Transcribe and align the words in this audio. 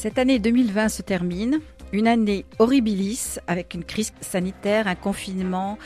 Cette 0.00 0.16
année 0.18 0.38
2020 0.38 0.90
se 0.90 1.02
termine, 1.02 1.58
une 1.92 2.06
année 2.06 2.44
horribilis 2.60 3.40
avec 3.48 3.74
une 3.74 3.82
crise 3.82 4.12
sanitaire, 4.20 4.86
un 4.86 4.94
confinement, 4.94 5.76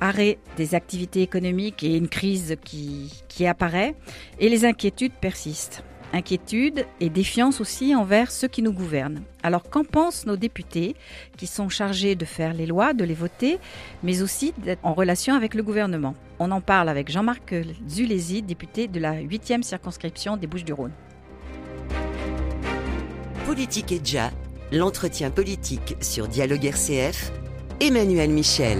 arrêt 0.00 0.38
des 0.56 0.74
activités 0.74 1.20
économiques 1.20 1.82
et 1.82 1.94
une 1.94 2.08
crise 2.08 2.56
qui, 2.64 3.46
apparaît, 3.46 3.96
et 4.38 4.48
les 4.48 4.64
inquiétudes 4.64 5.12
persistent. 5.12 5.84
Inquiétude 6.14 6.86
et 7.00 7.10
défiance 7.10 7.60
aussi 7.60 7.94
envers 7.94 8.30
ceux 8.30 8.48
qui 8.48 8.62
nous 8.62 8.72
gouvernent. 8.72 9.20
Alors 9.42 9.68
qu'en 9.68 9.84
pensent 9.84 10.24
nos 10.24 10.38
députés 10.38 10.96
qui 11.36 11.46
sont 11.46 11.68
chargés 11.68 12.14
de 12.14 12.24
faire 12.24 12.54
les 12.54 12.64
lois, 12.64 12.94
de 12.94 13.04
les 13.04 13.12
voter, 13.12 13.58
mais 14.02 14.22
aussi 14.22 14.54
en 14.82 14.94
relation 14.94 15.34
avec 15.34 15.54
le 15.54 15.62
gouvernement? 15.62 16.14
On 16.38 16.50
en 16.50 16.62
parle 16.62 16.88
avec 16.88 17.10
Jean-Marc 17.10 17.54
Zulési, 17.86 18.40
député 18.40 18.88
de 18.88 19.00
la 19.00 19.20
8e 19.20 19.62
circonscription 19.62 20.38
des 20.38 20.46
Bouches-du-Rhône. 20.46 20.92
Politique 23.50 23.90
et 23.90 23.98
déjà, 23.98 24.30
l'entretien 24.70 25.28
politique 25.28 25.96
sur 26.00 26.28
Dialogue 26.28 26.64
RCF, 26.64 27.32
Emmanuel 27.80 28.30
Michel. 28.30 28.78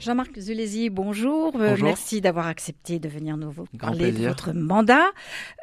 Jean-Marc 0.00 0.36
Zulési, 0.40 0.90
bonjour. 0.90 1.54
Euh, 1.54 1.70
bonjour. 1.70 1.84
merci 1.84 2.20
d'avoir 2.20 2.48
accepté 2.48 2.98
de 2.98 3.08
venir 3.08 3.36
nous 3.36 3.52
parler 3.78 4.10
de 4.10 4.26
votre 4.26 4.52
mandat. 4.52 5.06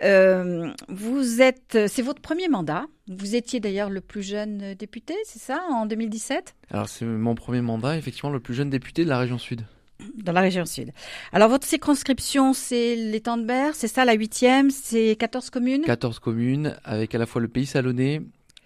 Euh, 0.04 0.72
vous 0.88 1.41
êtes, 1.41 1.78
c'est 1.88 2.02
votre 2.02 2.22
premier 2.22 2.48
mandat. 2.48 2.86
Vous 3.10 3.36
étiez 3.36 3.60
d'ailleurs 3.60 3.90
le 3.90 4.00
plus 4.00 4.24
jeune 4.24 4.74
député, 4.76 5.16
c'est 5.26 5.40
ça, 5.40 5.62
en 5.70 5.86
2017 5.86 6.55
Alors 6.72 6.88
c'est 6.88 7.04
mon 7.04 7.36
premier 7.36 7.60
mandat, 7.60 7.98
effectivement, 7.98 8.32
le 8.32 8.40
plus 8.40 8.54
jeune 8.54 8.70
député 8.70 9.04
de 9.04 9.10
la 9.10 9.20
région 9.20 9.38
Sud. 9.38 9.66
Dans 10.15 10.31
la 10.31 10.41
région 10.41 10.65
Sud. 10.65 10.91
Alors 11.34 11.49
votre 11.49 11.65
circonscription, 11.65 12.53
c'est 12.53 12.95
l'étang 12.95 13.37
de 13.37 13.45
Berre, 13.45 13.73
c'est 13.73 13.87
ça 13.87 14.05
la 14.05 14.13
huitième, 14.13 14.70
c'est 14.70 15.15
14 15.15 15.49
communes? 15.49 15.84
14 15.84 16.20
communes, 16.20 16.76
avec 16.84 17.15
à 17.15 17.17
la 17.17 17.26
fois 17.26 17.41
le 17.41 17.48
pays 17.48 17.65
salonnais, 17.65 18.21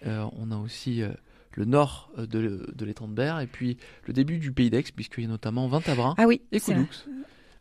euh, 0.05 0.25
on 0.37 0.52
a 0.52 0.57
aussi... 0.57 1.03
Euh, 1.03 1.09
le 1.53 1.65
nord 1.65 2.11
euh, 2.17 2.25
de, 2.25 2.71
de 2.73 2.85
l'étang 2.85 3.07
de 3.07 3.13
Berre 3.13 3.39
et 3.39 3.47
puis 3.47 3.77
le 4.05 4.13
début 4.13 4.37
du 4.37 4.52
pays 4.52 4.69
d'Aix, 4.69 4.83
puisqu'il 4.95 5.23
y 5.23 5.27
a 5.27 5.29
notamment 5.29 5.67
Vintabrin 5.67 6.15
ah 6.17 6.25
oui, 6.25 6.41
et 6.52 6.59
Coudoux. 6.59 6.87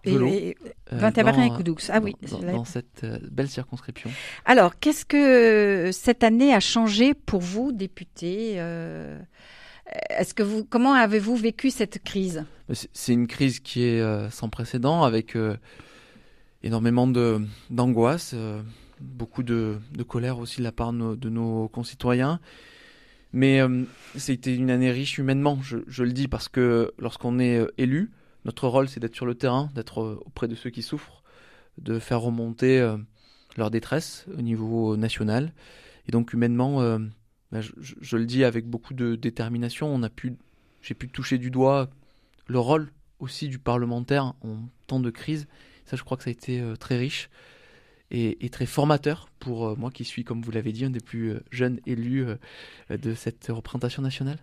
Et, 0.05 0.15
et 0.15 0.57
Vintabrin 0.91 1.45
et 1.45 1.51
Coudoux. 1.51 1.77
Ah 1.91 2.01
oui. 2.03 2.15
Dans, 2.31 2.41
dans 2.41 2.65
cette 2.65 3.05
euh, 3.05 3.19
belle 3.31 3.49
circonscription. 3.49 4.11
Alors, 4.47 4.79
qu'est-ce 4.79 5.05
que 5.05 5.91
cette 5.93 6.25
année 6.25 6.55
a 6.55 6.61
changé 6.61 7.13
pour 7.15 7.41
vous, 7.41 7.73
député 7.73 8.55
euh, 8.57 9.19
Comment 10.69 10.95
avez-vous 10.95 11.37
vécu 11.37 11.71
cette 11.71 12.03
crise? 12.03 12.45
C'est 12.73 13.13
une 13.13 13.27
crise 13.27 13.61
qui 13.61 13.83
est 13.83 14.01
euh, 14.01 14.31
sans 14.31 14.49
précédent, 14.49 15.03
avec 15.03 15.35
euh, 15.35 15.57
énormément 16.63 17.07
d'angoisse, 17.71 18.33
euh, 18.35 18.63
beaucoup 19.01 19.43
de, 19.43 19.79
colère 20.07 20.39
aussi 20.39 20.59
de 20.59 20.65
la 20.65 20.73
part 20.73 20.93
de 20.93 21.29
nos, 21.29 21.69
concitoyens. 21.69 22.41
Mais 23.33 23.61
c'était 24.17 24.57
une 24.57 24.71
année 24.71 24.91
riche 24.91 25.17
humainement, 25.19 25.61
je, 25.63 26.03
le 26.03 26.13
dis, 26.13 26.27
parce 26.27 26.49
que 26.49 26.93
lorsqu'on 26.99 27.39
est 27.39 27.65
élu, 27.79 28.11
notre 28.45 28.67
rôle 28.67 28.89
c'est 28.89 28.99
d'être 28.99 29.15
sur 29.15 29.25
le 29.25 29.37
terrain, 29.37 29.71
d'être 29.77 30.21
auprès 30.27 30.49
de 30.49 30.57
ceux 30.57 30.71
qui 30.71 30.83
souffrent, 30.83 31.23
de 31.79 32.01
faire 32.01 32.21
remonter 32.21 32.97
leur 33.57 33.71
détresse 33.71 34.27
au 34.37 34.43
niveau 34.43 34.97
national. 34.97 35.53
Et 36.09 36.11
donc 36.11 36.33
humainement, 36.33 36.99
bah, 37.53 37.61
je, 37.61 38.17
le 38.17 38.27
dis 38.27 38.45
avec 38.45 38.67
beaucoup 38.67 38.95
de 38.95 39.17
détermination, 39.17 39.93
on 39.93 40.03
a 40.03 40.11
pu, 40.11 40.35
j'ai 40.83 40.95
pu 40.95 41.09
toucher 41.09 41.39
du 41.39 41.51
doigt 41.51 41.91
le 42.47 42.59
rôle 42.59 42.93
aussi 43.19 43.49
du 43.49 43.59
parlementaire 43.59 44.35
en 44.43 44.69
temps 44.87 45.01
de 45.01 45.11
crise. 45.11 45.47
Ça, 45.85 45.97
je 45.97 46.03
crois 46.05 46.17
que 46.17 46.25
ça 46.25 46.31
a 46.31 46.33
été 46.33 46.61
euh, 46.61 46.77
très 46.77 46.97
riche 46.97 47.29
et, 48.13 48.49
très 48.51 48.67
formateur 48.67 49.29
pour 49.39 49.69
euh, 49.69 49.75
moi 49.77 49.91
qui 49.91 50.05
suis, 50.05 50.25
comme 50.25 50.43
vous 50.43 50.51
l'avez 50.51 50.73
dit, 50.73 50.85
un 50.85 50.91
des 50.91 51.01
plus 51.01 51.31
euh, 51.31 51.41
jeunes 51.51 51.81
élus 51.87 52.27
de 52.91 53.15
cette 53.15 53.47
représentation 53.49 54.03
nationale. 54.03 54.39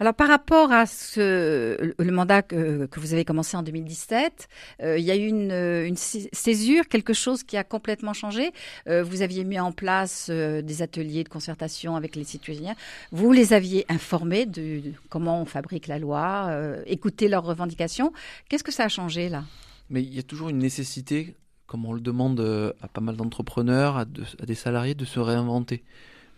Alors 0.00 0.14
par 0.14 0.28
rapport 0.28 0.72
à 0.72 0.86
ce, 0.86 1.94
le 1.98 2.12
mandat 2.12 2.42
que, 2.42 2.88
vous 2.96 3.12
avez 3.12 3.24
commencé 3.24 3.56
en 3.56 3.62
2017, 3.62 4.48
euh, 4.82 4.98
il 4.98 5.04
y 5.04 5.10
a 5.10 5.16
eu 5.16 5.26
une, 5.26 5.52
une, 5.52 5.96
césure, 5.96 6.88
quelque 6.88 7.12
chose 7.12 7.42
qui 7.42 7.56
a 7.56 7.64
complètement 7.64 8.12
changé. 8.12 8.52
Euh, 8.88 9.02
vous 9.02 9.22
aviez 9.22 9.44
mis 9.44 9.58
en 9.58 9.72
place 9.72 10.28
euh, 10.30 10.62
des 10.62 10.82
ateliers 10.82 11.24
de 11.24 11.28
concertation 11.28 11.96
avec 11.96 12.16
les 12.16 12.24
citoyens. 12.24 12.74
Vous 13.12 13.32
les 13.32 13.52
aviez 13.52 13.84
informés 13.88 14.46
de, 14.46 14.80
comment 15.08 15.40
on 15.40 15.44
fabrique 15.44 15.86
la 15.86 15.98
loi, 15.98 16.46
euh, 16.50 16.82
écouter 16.86 17.28
leurs 17.28 17.44
revendications. 17.44 18.12
Qu'est-ce 18.48 18.64
que 18.64 18.72
ça 18.72 18.84
a 18.84 18.88
changé 18.88 19.28
là? 19.28 19.44
Mais 19.90 20.02
il 20.02 20.14
y 20.14 20.18
a 20.18 20.22
toujours 20.22 20.48
une 20.48 20.58
nécessité 20.58 21.34
comme 21.66 21.86
on 21.86 21.92
le 21.92 22.00
demande 22.00 22.38
euh, 22.40 22.72
à 22.82 22.88
pas 22.88 23.00
mal 23.00 23.16
d'entrepreneurs, 23.16 23.96
à, 23.96 24.04
de, 24.04 24.22
à, 24.40 24.46
des 24.46 24.54
salariés, 24.54 24.94
de 24.94 25.04
se 25.04 25.18
réinventer, 25.18 25.82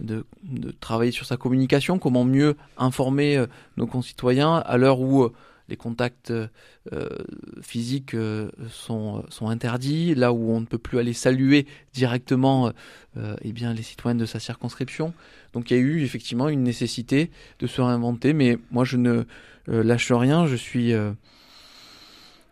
de, 0.00 0.24
travailler 0.80 1.12
sur 1.12 1.26
sa 1.26 1.36
communication, 1.36 1.98
comment 1.98 2.24
mieux 2.24 2.56
informer 2.76 3.36
euh, 3.36 3.46
nos 3.76 3.86
concitoyens 3.86 4.56
à 4.56 4.76
l'heure 4.76 5.00
où 5.00 5.22
euh, 5.22 5.32
les 5.68 5.76
contacts 5.76 6.30
euh, 6.30 6.48
physiques 7.60 8.14
sont, 8.70 9.24
sont 9.30 9.48
interdits, 9.48 10.14
là 10.14 10.32
où 10.32 10.52
on 10.52 10.60
ne 10.60 10.64
peut 10.64 10.78
plus 10.78 11.00
aller 11.00 11.12
saluer 11.12 11.66
directement 11.92 12.70
eh 13.42 13.52
bien, 13.52 13.74
les 13.74 13.82
citoyens 13.82 14.14
de 14.14 14.26
sa 14.26 14.38
circonscription. 14.38 15.12
Donc 15.54 15.72
il 15.72 15.76
y 15.76 15.80
a 15.80 15.82
eu 15.82 16.04
effectivement 16.04 16.48
une 16.48 16.62
nécessité 16.62 17.32
de 17.58 17.66
se 17.66 17.80
réinventer, 17.80 18.32
mais 18.32 18.58
moi 18.70 18.84
je 18.84 18.96
ne 18.96 19.24
lâche 19.66 20.12
rien, 20.12 20.46
je 20.46 20.54
suis... 20.54 20.92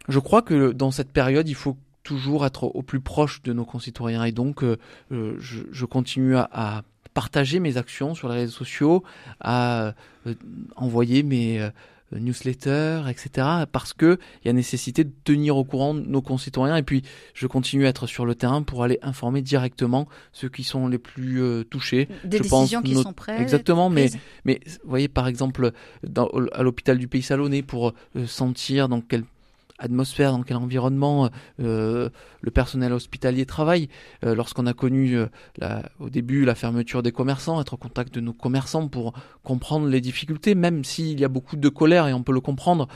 je 0.08 0.18
crois 0.18 0.42
que 0.42 0.72
dans 0.72 0.90
cette 0.90 1.12
période, 1.12 1.48
il 1.48 1.54
faut 1.54 1.76
toujours 2.02 2.44
être 2.44 2.64
au 2.64 2.82
plus 2.82 3.00
proche 3.00 3.42
de 3.42 3.52
nos 3.52 3.64
concitoyens. 3.64 4.24
Et 4.24 4.32
donc, 4.32 4.64
je, 5.12 5.84
continue 5.84 6.34
à, 6.34 6.82
partager 7.14 7.60
mes 7.60 7.76
actions 7.76 8.14
sur 8.14 8.28
les 8.28 8.34
réseaux 8.34 8.52
sociaux, 8.52 9.04
à 9.40 9.94
euh, 10.26 10.34
envoyer 10.76 11.22
mes 11.22 11.60
euh, 11.60 11.70
newsletters, 12.12 13.02
etc. 13.08 13.46
Parce 13.70 13.92
que 13.92 14.18
il 14.42 14.48
y 14.48 14.50
a 14.50 14.52
nécessité 14.52 15.04
de 15.04 15.12
tenir 15.22 15.56
au 15.56 15.64
courant 15.64 15.94
nos 15.94 16.20
concitoyens. 16.20 16.76
Et 16.76 16.82
puis, 16.82 17.02
je 17.32 17.46
continue 17.46 17.86
à 17.86 17.88
être 17.88 18.06
sur 18.06 18.26
le 18.26 18.34
terrain 18.34 18.62
pour 18.62 18.82
aller 18.82 18.98
informer 19.02 19.42
directement 19.42 20.08
ceux 20.32 20.48
qui 20.48 20.64
sont 20.64 20.88
les 20.88 20.98
plus 20.98 21.40
euh, 21.40 21.64
touchés. 21.64 22.08
Des 22.24 22.38
je 22.38 22.42
décisions 22.42 22.82
pense, 22.82 22.90
qui 22.90 22.96
sont 22.96 23.12
prises. 23.12 23.40
Exactement. 23.40 23.88
Mais, 23.88 24.10
mais, 24.44 24.60
vous 24.66 24.90
voyez, 24.90 25.08
par 25.08 25.28
exemple, 25.28 25.70
dans, 26.02 26.28
à 26.52 26.62
l'hôpital 26.62 26.98
du 26.98 27.08
Pays 27.08 27.22
Salonnais, 27.22 27.62
pour 27.62 27.94
sentir 28.26 28.88
dans 28.88 29.00
quel 29.00 29.24
atmosphère, 29.84 30.32
dans 30.32 30.42
quel 30.42 30.56
environnement 30.56 31.30
euh, 31.60 32.08
le 32.40 32.50
personnel 32.50 32.92
hospitalier 32.92 33.46
travaille. 33.46 33.88
Euh, 34.24 34.34
Lorsqu'on 34.34 34.66
a 34.66 34.72
connu 34.72 35.16
euh, 35.16 35.26
au 36.00 36.10
début 36.10 36.44
la 36.44 36.54
fermeture 36.54 37.02
des 37.02 37.12
commerçants, 37.12 37.60
être 37.60 37.74
au 37.74 37.76
contact 37.76 38.14
de 38.14 38.20
nos 38.20 38.32
commerçants 38.32 38.88
pour 38.88 39.12
comprendre 39.42 39.86
les 39.88 40.00
difficultés, 40.00 40.54
même 40.54 40.84
s'il 40.84 41.20
y 41.20 41.24
a 41.24 41.28
beaucoup 41.28 41.56
de 41.56 41.68
colère 41.68 42.08
et 42.08 42.12
on 42.12 42.22
peut 42.22 42.32
le 42.32 42.40
comprendre, 42.40 42.88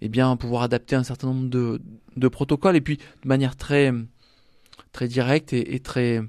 et 0.00 0.06
eh 0.06 0.08
bien 0.08 0.36
pouvoir 0.36 0.62
adapter 0.62 0.96
un 0.96 1.04
certain 1.04 1.28
nombre 1.28 1.48
de, 1.48 1.80
de 2.16 2.28
protocoles 2.28 2.76
et 2.76 2.80
puis 2.80 2.98
de 2.98 3.28
manière 3.28 3.56
très 3.56 3.92
très 4.92 5.08
directe 5.08 5.52
et 5.52 5.80
très 5.80 6.20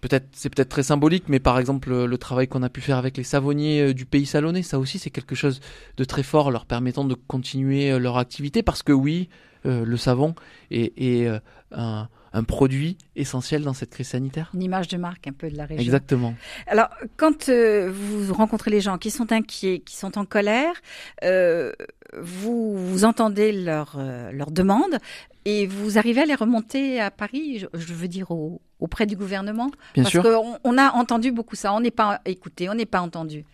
peut-être 0.00 0.28
c'est 0.32 0.50
peut-être 0.50 0.68
très 0.68 0.82
symbolique, 0.82 1.24
mais 1.28 1.40
par 1.40 1.58
exemple 1.58 1.90
le, 1.90 2.06
le 2.06 2.18
travail 2.18 2.48
qu'on 2.48 2.62
a 2.62 2.68
pu 2.68 2.80
faire 2.80 2.96
avec 2.96 3.16
les 3.16 3.24
savonniers 3.24 3.80
euh, 3.82 3.94
du 3.94 4.06
pays 4.06 4.26
salonnais, 4.26 4.62
ça 4.62 4.78
aussi 4.78 4.98
c'est 4.98 5.10
quelque 5.10 5.34
chose 5.34 5.60
de 5.96 6.04
très 6.04 6.22
fort, 6.22 6.50
leur 6.50 6.66
permettant 6.66 7.04
de 7.04 7.14
continuer 7.14 7.90
euh, 7.90 7.98
leur 7.98 8.18
activité, 8.18 8.62
parce 8.62 8.82
que 8.82 8.92
oui, 8.92 9.28
euh, 9.66 9.84
le 9.84 9.96
savon 9.96 10.34
est, 10.70 10.92
est 10.96 11.26
euh, 11.26 11.38
un, 11.72 12.08
un, 12.32 12.44
produit 12.44 12.96
essentiel 13.16 13.62
dans 13.62 13.72
cette 13.72 13.90
crise 13.90 14.08
sanitaire. 14.08 14.50
Une 14.54 14.62
image 14.62 14.88
de 14.88 14.96
marque 14.96 15.26
un 15.26 15.32
peu 15.32 15.50
de 15.50 15.56
la 15.56 15.66
région. 15.66 15.82
Exactement. 15.82 16.34
Alors 16.66 16.88
quand 17.16 17.48
euh, 17.48 17.90
vous 17.92 18.32
rencontrez 18.32 18.70
les 18.70 18.80
gens 18.80 18.98
qui 18.98 19.10
sont 19.10 19.32
inquiets, 19.32 19.80
qui 19.80 19.96
sont 19.96 20.16
en 20.16 20.24
colère, 20.24 20.74
vous, 21.22 22.57
vous 22.98 23.04
entendez 23.04 23.52
leurs 23.52 23.96
leur 24.32 24.50
demandes 24.50 24.98
et 25.44 25.66
vous 25.66 25.98
arrivez 25.98 26.22
à 26.22 26.26
les 26.26 26.34
remonter 26.34 27.00
à 27.00 27.10
Paris, 27.10 27.58
je, 27.58 27.66
je 27.72 27.94
veux 27.94 28.08
dire 28.08 28.30
au, 28.30 28.60
auprès 28.80 29.06
du 29.06 29.16
gouvernement? 29.16 29.70
Bien 29.94 30.02
Parce 30.02 30.18
qu'on 30.18 30.58
on 30.64 30.78
a 30.78 30.92
entendu 30.92 31.32
beaucoup 31.32 31.56
ça, 31.56 31.72
on 31.72 31.80
n'est 31.80 31.90
pas 31.90 32.20
écouté, 32.24 32.68
on 32.68 32.74
n'est 32.74 32.86
pas 32.86 33.00
entendu. 33.00 33.44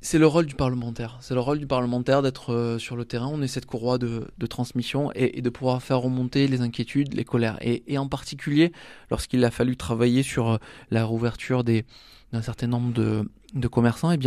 C'est 0.00 0.18
le 0.18 0.28
rôle 0.28 0.46
du 0.46 0.54
parlementaire. 0.54 1.18
C'est 1.20 1.34
le 1.34 1.40
rôle 1.40 1.58
du 1.58 1.66
parlementaire 1.66 2.22
d'être 2.22 2.52
euh, 2.52 2.78
sur 2.78 2.94
le 2.94 3.04
terrain. 3.04 3.28
On 3.32 3.42
est 3.42 3.48
cette 3.48 3.66
courroie 3.66 3.98
de, 3.98 4.28
de 4.38 4.46
transmission 4.46 5.10
et, 5.16 5.38
et, 5.38 5.42
de 5.42 5.50
pouvoir 5.50 5.82
faire 5.82 5.98
remonter 5.98 6.46
les 6.46 6.60
inquiétudes, 6.60 7.14
les 7.14 7.24
colères. 7.24 7.58
Et, 7.62 7.82
et 7.92 7.98
en 7.98 8.06
particulier, 8.06 8.72
lorsqu'il 9.10 9.44
a 9.44 9.50
fallu 9.50 9.76
travailler 9.76 10.22
sur 10.22 10.50
euh, 10.50 10.56
la 10.92 11.04
rouverture 11.04 11.64
des, 11.64 11.84
d'un 12.32 12.42
certain 12.42 12.66
nombre 12.66 12.92
de, 12.92 13.68
commerçants, 13.68 14.10
eh 14.10 14.18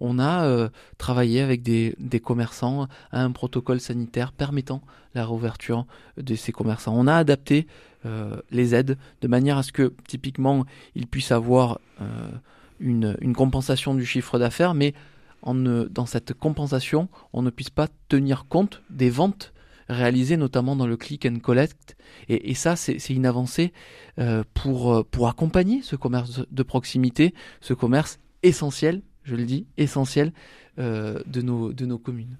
on 0.00 0.18
a 0.18 0.44
euh, 0.44 0.68
travaillé 0.98 1.40
avec 1.40 1.62
des, 1.62 2.20
commerçants 2.22 2.88
à 3.10 3.22
un 3.22 3.30
protocole 3.30 3.80
sanitaire 3.80 4.32
permettant 4.32 4.82
la 5.14 5.26
réouverture 5.26 5.86
de 6.16 6.34
ces 6.34 6.52
commerçants. 6.52 6.94
On 6.96 7.06
a 7.06 7.14
adapté 7.14 7.66
euh, 8.06 8.40
les 8.50 8.74
aides 8.74 8.96
de 9.20 9.28
manière 9.28 9.58
à 9.58 9.62
ce 9.62 9.72
que, 9.72 9.92
typiquement, 10.08 10.64
ils 10.94 11.06
puissent 11.06 11.32
avoir 11.32 11.78
euh, 12.00 12.30
une, 12.80 13.34
compensation 13.34 13.94
du 13.94 14.06
chiffre 14.06 14.38
d'affaires, 14.38 14.74
mais 14.74 14.94
dans 15.44 16.06
cette 16.06 16.34
compensation, 16.34 17.08
on 17.32 17.42
ne 17.42 17.50
puisse 17.50 17.70
pas 17.70 17.88
tenir 18.08 18.46
compte 18.46 18.82
des 18.90 19.10
ventes 19.10 19.51
réalisés, 19.92 20.36
notamment 20.36 20.76
dans 20.76 20.86
le 20.86 20.96
click 20.96 21.26
and 21.26 21.38
collect. 21.40 21.96
Et, 22.28 22.54
ça, 22.54 22.76
c'est 22.76 23.10
une 23.10 23.26
avancée 23.26 23.72
euh, 24.18 24.44
pour, 24.54 25.04
pour 25.06 25.28
accompagner 25.28 25.82
ce 25.82 25.96
commerce 25.96 26.42
de 26.50 26.62
proximité, 26.62 27.34
ce 27.60 27.74
commerce 27.74 28.18
essentiel, 28.42 29.02
je 29.24 29.36
le 29.36 29.44
dis, 29.44 29.66
essentiel 29.76 30.32
nos, 30.78 31.72
de 31.72 31.86
nos 31.86 31.98
communes. 31.98 32.36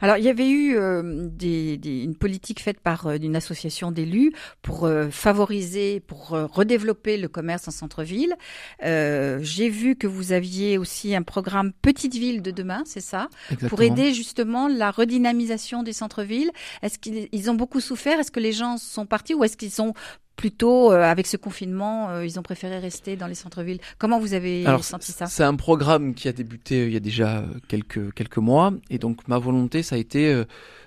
Alors, 0.00 0.16
il 0.16 0.24
y 0.24 0.28
avait 0.28 0.48
eu 0.48 0.76
euh, 0.76 1.28
une 1.40 2.16
politique 2.16 2.60
faite 2.60 2.80
par 2.80 3.06
euh, 3.06 3.16
une 3.20 3.36
association 3.36 3.90
d'élus 3.90 4.32
pour 4.62 4.84
euh, 4.84 5.08
favoriser, 5.10 6.00
pour 6.00 6.30
redévelopper 6.30 7.16
le 7.16 7.28
commerce 7.28 7.68
en 7.68 7.70
centre-ville. 7.70 8.34
J'ai 8.82 9.68
vu 9.68 9.96
que 9.96 10.06
vous 10.06 10.32
aviez 10.32 10.78
aussi 10.78 11.14
un 11.14 11.22
programme 11.22 11.72
Petite 11.82 12.14
Ville 12.14 12.42
de 12.42 12.50
demain, 12.50 12.82
c'est 12.86 13.00
ça? 13.00 13.28
Pour 13.68 13.82
aider 13.82 14.14
justement 14.14 14.68
la 14.68 14.90
redynamisation 14.90 15.82
des 15.82 15.92
centres-villes. 15.92 16.50
Est-ce 16.82 16.98
qu'ils 16.98 17.50
ont 17.50 17.54
beaucoup 17.54 17.80
souffert? 17.80 18.18
Est-ce 18.18 18.30
que 18.30 18.40
les 18.40 18.52
gens 18.52 18.76
sont 18.78 19.06
partis 19.06 19.34
ou 19.34 19.44
est-ce 19.44 19.56
qu'ils 19.56 19.70
sont 19.70 19.94
plutôt, 20.40 20.90
euh, 20.90 21.02
avec 21.02 21.26
ce 21.26 21.36
confinement, 21.36 22.08
euh, 22.08 22.24
ils 22.24 22.38
ont 22.38 22.42
préféré 22.42 22.78
rester 22.78 23.14
dans 23.14 23.26
les 23.26 23.34
centres-villes. 23.34 23.78
Comment 23.98 24.18
vous 24.18 24.32
avez 24.32 24.64
senti 24.80 25.12
ça? 25.12 25.26
C'est 25.26 25.44
un 25.44 25.54
programme 25.54 26.14
qui 26.14 26.28
a 26.28 26.32
débuté 26.32 26.80
euh, 26.80 26.86
il 26.86 26.94
y 26.94 26.96
a 26.96 27.00
déjà 27.00 27.44
quelques, 27.68 28.14
quelques 28.14 28.38
mois. 28.38 28.72
Et 28.88 28.96
donc, 28.96 29.28
ma 29.28 29.36
volonté, 29.36 29.82
ça 29.82 29.96
a 29.96 29.98
été 29.98 30.44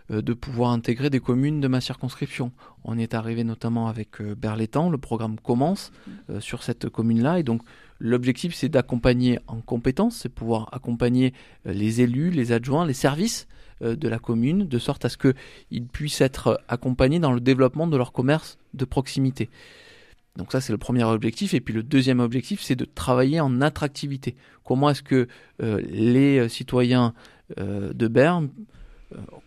de 0.10 0.34
pouvoir 0.34 0.72
intégrer 0.72 1.12
des 1.12 1.20
communes 1.20 1.62
de 1.62 1.68
ma 1.68 1.82
circonscription. 1.82 2.52
On 2.84 2.98
est 2.98 3.14
arrivé 3.14 3.44
notamment 3.44 3.88
avec 3.88 4.24
Berlétan. 4.24 4.90
Le 4.90 4.98
programme 4.98 5.40
commence 5.40 5.92
sur 6.40 6.64
cette 6.64 6.90
commune-là. 6.90 7.38
Et 7.38 7.44
donc, 7.44 7.62
l'objectif, 8.00 8.56
c'est 8.56 8.70
d'accompagner 8.70 9.40
en 9.48 9.62
compétences, 9.62 10.18
c'est 10.18 10.30
pouvoir 10.30 10.70
accompagner 10.72 11.34
les 11.66 12.02
élus, 12.02 12.32
les 12.32 12.52
adjoints, 12.52 12.88
les 12.88 12.94
services 12.94 13.48
de 13.84 14.08
la 14.08 14.20
commune, 14.20 14.68
de 14.68 14.80
sorte 14.80 15.06
à 15.06 15.10
ce 15.10 15.18
qu'ils 15.18 15.88
puissent 15.88 16.22
être 16.22 16.62
accompagnés 16.68 17.20
dans 17.20 17.34
le 17.34 17.40
développement 17.40 17.88
de 17.88 17.98
leur 17.98 18.14
commerce 18.14 18.58
de 18.74 18.86
proximité. 18.86 19.50
Donc 20.36 20.52
ça, 20.52 20.62
c'est 20.62 20.72
le 20.72 20.78
premier 20.78 21.04
objectif. 21.04 21.54
Et 21.54 21.62
puis 21.62 21.74
le 21.74 21.84
deuxième 21.84 22.20
objectif, 22.20 22.62
c'est 22.62 22.76
de 22.76 22.86
travailler 22.86 23.40
en 23.40 23.62
attractivité. 23.62 24.36
Comment 24.64 24.90
est-ce 24.90 25.04
que 25.04 25.28
euh, 25.62 25.82
les 25.90 26.50
citoyens 26.50 27.14
euh, 27.60 27.94
de 27.94 28.08
Berne, 28.08 28.50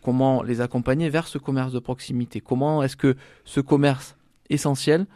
comment 0.02 0.42
les 0.42 0.60
accompagner 0.60 1.08
vers 1.08 1.26
ce 1.26 1.38
commerce 1.38 1.72
de 1.72 1.80
proximité? 1.80 2.40
Comment 2.40 2.82
est-ce 2.82 2.96
que 2.96 3.16
ce 3.44 3.60
commerce 3.60 4.16
essentiel 4.48 5.06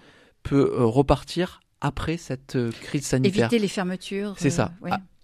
peut 0.43 0.73
repartir 0.77 1.61
après 1.81 2.17
cette 2.17 2.59
crise 2.83 3.05
sanitaire? 3.05 3.45
Éviter 3.45 3.59
les 3.61 3.69
fermetures. 3.69 4.35
C'est 4.39 4.51
ça. 4.51 4.73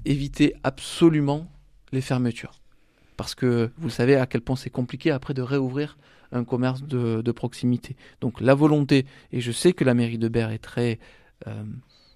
éviter 0.04 0.54
absolument 0.62 1.50
les 1.92 2.00
fermetures 2.00 2.60
parce 3.16 3.34
que 3.34 3.70
vous 3.78 3.90
savez 3.90 4.16
à 4.16 4.26
quel 4.26 4.40
point 4.40 4.56
c'est 4.56 4.70
compliqué 4.70 5.10
après 5.10 5.34
de 5.34 5.42
réouvrir 5.42 5.96
un 6.32 6.44
commerce 6.44 6.82
de, 6.82 7.32
proximité. 7.32 7.96
Donc 8.20 8.40
la 8.40 8.54
volonté, 8.54 9.06
et 9.32 9.40
je 9.40 9.52
sais 9.52 9.72
que 9.72 9.84
la 9.84 9.94
mairie 9.94 10.18
de 10.18 10.28
Berre 10.28 10.50
est 10.50 10.58
très 10.58 10.98
euh, 11.46 11.64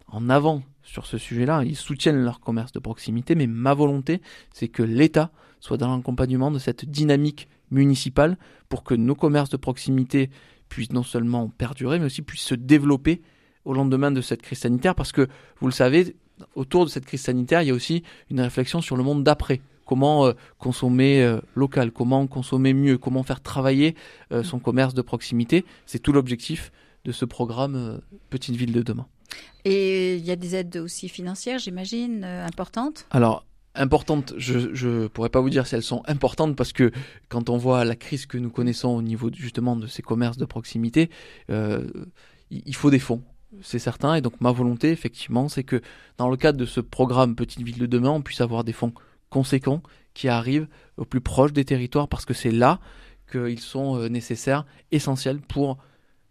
en 0.08 0.29
avant 0.29 0.62
sur 0.82 1.06
ce 1.06 1.19
sujet-là, 1.19 1.62
ils 1.64 1.76
soutiennent 1.76 2.23
leur 2.23 2.41
commerce 2.41 2.73
de 2.73 2.79
proximité, 2.79 3.35
mais 3.35 3.47
ma 3.47 3.75
volonté, 3.75 4.20
c'est 4.52 4.69
que 4.69 4.82
l'État 4.82 5.31
soit 5.61 5.76
dans 5.76 5.94
l'accompagnement 5.94 6.50
de 6.50 6.58
cette 6.58 6.85
dynamique 6.85 7.49
municipale 7.70 8.37
pour 8.69 8.82
que 8.82 8.94
nos 8.94 9.14
commerces 9.14 9.50
de 9.50 9.56
proximité 9.56 10.31
puissent 10.69 10.93
non 10.93 11.03
seulement 11.03 11.49
perdurer, 11.49 11.99
mais 11.99 12.06
aussi 12.06 12.23
puissent 12.23 12.43
se 12.43 12.55
développer 12.55 13.23
au 13.64 13.75
lendemain 13.75 14.11
de 14.11 14.20
cette 14.20 14.43
crise 14.43 14.58
sanitaire, 14.58 14.94
parce 14.94 15.12
que 15.12 15.29
vous 15.61 15.67
le 15.67 15.73
savez, 15.73 16.17
autour 16.55 16.87
de 16.87 16.91
cette 16.91 17.05
crise 17.05 17.20
sanitaire, 17.20 17.62
il 17.62 17.69
y 17.69 17.70
a 17.70 17.75
aussi 17.75 18.03
une 18.31 18.41
réflexion 18.41 18.81
sur 18.81 18.96
le 18.96 19.05
monde 19.05 19.23
d'après 19.23 19.61
comment 19.90 20.26
euh, 20.26 20.34
consommer 20.58 21.20
euh, 21.20 21.40
local, 21.56 21.90
comment 21.90 22.25
consommer 22.28 22.75
mieux, 22.75 22.96
comment 22.96 23.25
faire 23.25 23.40
travailler 23.40 23.96
euh, 24.31 24.44
son 24.44 24.60
commerce 24.60 24.94
de 24.94 25.02
proximité. 25.02 25.64
C'est 25.84 25.98
tout 25.98 26.12
l'objectif 26.12 26.70
de 27.04 27.10
ce 27.10 27.25
programme 27.25 28.00
Petite 28.28 28.54
Ville 28.54 28.70
de 28.70 28.82
demain. 28.82 29.08
Et 29.64 30.14
il 30.14 30.25
y 30.25 30.31
a 30.31 30.37
des 30.37 30.54
aides 30.54 30.76
aussi 30.76 31.08
financières, 31.08 31.58
j'imagine, 31.58 32.22
importantes? 32.22 33.06
Alors, 33.10 33.44
importantes, 33.75 34.32
je 34.37 34.87
ne 34.87 35.08
pourrais 35.08 35.28
pas 35.28 35.40
vous 35.40 35.50
dire 35.50 35.66
si 35.66 35.75
elles 35.75 35.82
sont 35.82 36.02
importantes 36.06 36.54
parce 36.54 36.72
que 36.72 36.93
quand 37.28 37.50
on 37.50 37.56
voit 37.56 37.84
la 37.84 37.96
crise 37.96 38.26
que 38.26 38.38
nous 38.38 38.50
connaissons 38.50 38.90
au 38.90 39.02
niveau 39.02 39.28
justement 39.34 39.75
de 39.75 39.88
ces 39.88 40.02
commerces 40.02 40.36
de 40.36 40.44
proximité, 40.44 41.10
il 41.48 42.75
faut 42.76 42.90
des 42.90 43.00
fonds 43.00 43.22
c'est 43.62 43.78
certain. 43.78 44.14
Et 44.14 44.20
donc 44.20 44.40
ma 44.40 44.52
volonté, 44.52 44.90
effectivement, 44.90 45.48
c'est 45.48 45.64
que 45.64 45.81
dans 46.19 46.28
le 46.28 46.36
cadre 46.36 46.58
de 46.58 46.66
ce 46.66 46.81
programme 46.81 47.34
Petite 47.34 47.62
Ville 47.62 47.78
de 47.78 47.86
demain, 47.86 48.10
on 48.10 48.22
puisse 48.22 48.40
avoir 48.40 48.64
des 48.64 48.72
fonds 48.72 48.93
conséquents 49.31 49.82
qui 50.15 50.29
arrivent 50.29 50.69
au 50.97 51.05
plus 51.05 51.21
proche 51.21 51.53
des 51.53 51.65
territoires 51.65 52.09
parce 52.09 52.25
que 52.25 52.35
c'est 52.35 52.50
là 52.50 52.81
qu'ils 53.31 53.61
sont 53.61 53.97
euh, 53.97 54.09
nécessaires, 54.09 54.67
essentiels 54.91 55.41
pour, 55.41 55.79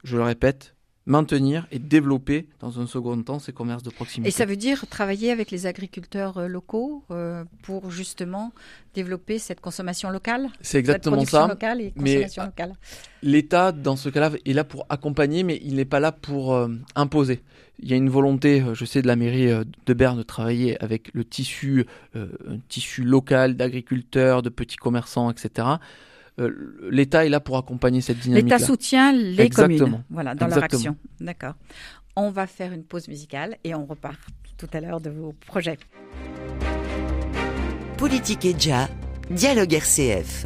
je 0.04 0.18
le 0.18 0.24
répète, 0.24 0.76
maintenir 1.06 1.68
et 1.72 1.80
développer 1.80 2.48
dans 2.60 2.80
un 2.80 2.86
second 2.86 3.22
temps 3.24 3.40
ces 3.40 3.52
commerces 3.52 3.84
de 3.84 3.90
proximité. 3.90 4.30
Et 4.30 4.32
ça 4.32 4.46
veut 4.46 4.56
dire 4.56 4.86
travailler 4.88 5.32
avec 5.32 5.52
les 5.52 5.66
agriculteurs 5.66 6.38
euh, 6.38 6.48
locaux 6.48 7.04
euh, 7.12 7.44
pour 7.64 7.90
justement 7.90 8.52
développer 8.94 9.40
cette 9.40 9.60
consommation 9.60 10.10
locale 10.10 10.50
C'est 10.62 10.78
exactement 10.78 11.20
cette 11.22 11.30
ça. 11.30 11.48
Locale 11.48 11.82
et 11.82 11.92
consommation 11.92 12.44
locale. 12.44 12.74
L'État, 13.24 13.72
dans 13.72 13.96
ce 13.96 14.10
cas-là, 14.10 14.32
est 14.46 14.54
là 14.54 14.64
pour 14.64 14.86
accompagner, 14.90 15.44
mais 15.44 15.60
il 15.64 15.76
n'est 15.76 15.86
pas 15.86 16.00
là 16.00 16.12
pour 16.12 16.54
euh, 16.54 16.68
imposer. 16.96 17.42
Il 17.82 17.90
y 17.90 17.94
a 17.94 17.96
une 17.96 18.10
volonté, 18.10 18.64
je 18.74 18.86
sais, 18.86 19.02
de 19.02 19.08
la 19.08 19.16
mairie 19.16 19.48
de 19.86 19.94
Berne 19.94 20.18
de 20.18 20.24
travailler 20.24 20.78
avec 20.84 21.14
le 21.14 21.24
tissu, 21.24 21.86
un 22.14 22.58
tissu 22.68 23.06
local 23.06 23.56
d'agriculteurs, 23.56 24.42
de 24.42 24.50
petits 24.50 24.76
commerçants, 24.76 25.32
etc. 25.32 25.66
Euh, 26.40 26.90
l'État 26.90 27.26
est 27.26 27.30
là 27.30 27.40
pour 27.40 27.58
accompagner 27.58 28.02
cette 28.02 28.20
dynamique. 28.20 28.46
L'État 28.46 28.60
soutient 28.60 29.12
les 29.12 29.50
communes, 29.50 30.04
voilà, 30.10 30.36
dans 30.36 30.48
leur 30.48 30.64
action. 30.64 30.96
D'accord. 31.20 31.56
On 32.16 32.32
va 32.32 32.48
faire 32.48 32.74
une 32.74 32.84
pause 32.84 33.08
musicale 33.08 33.58
et 33.64 33.76
on 33.76 33.86
repart 33.86 34.20
tout 34.58 34.68
à 34.74 34.82
l'heure 34.82 35.02
de 35.02 35.10
vos 35.10 35.34
projets. 35.46 35.78
Politique 37.98 38.46
et 38.46 38.54
Dia, 38.54 38.90
dialogue 39.30 39.74
RCF. 39.74 40.46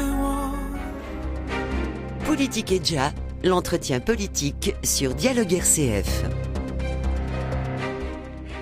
Politique 2.35 2.71
et 2.71 2.79
déjà, 2.79 3.11
l'entretien 3.43 3.99
politique 3.99 4.73
sur 4.85 5.13
Dialogue 5.15 5.51
RCF. 5.51 6.23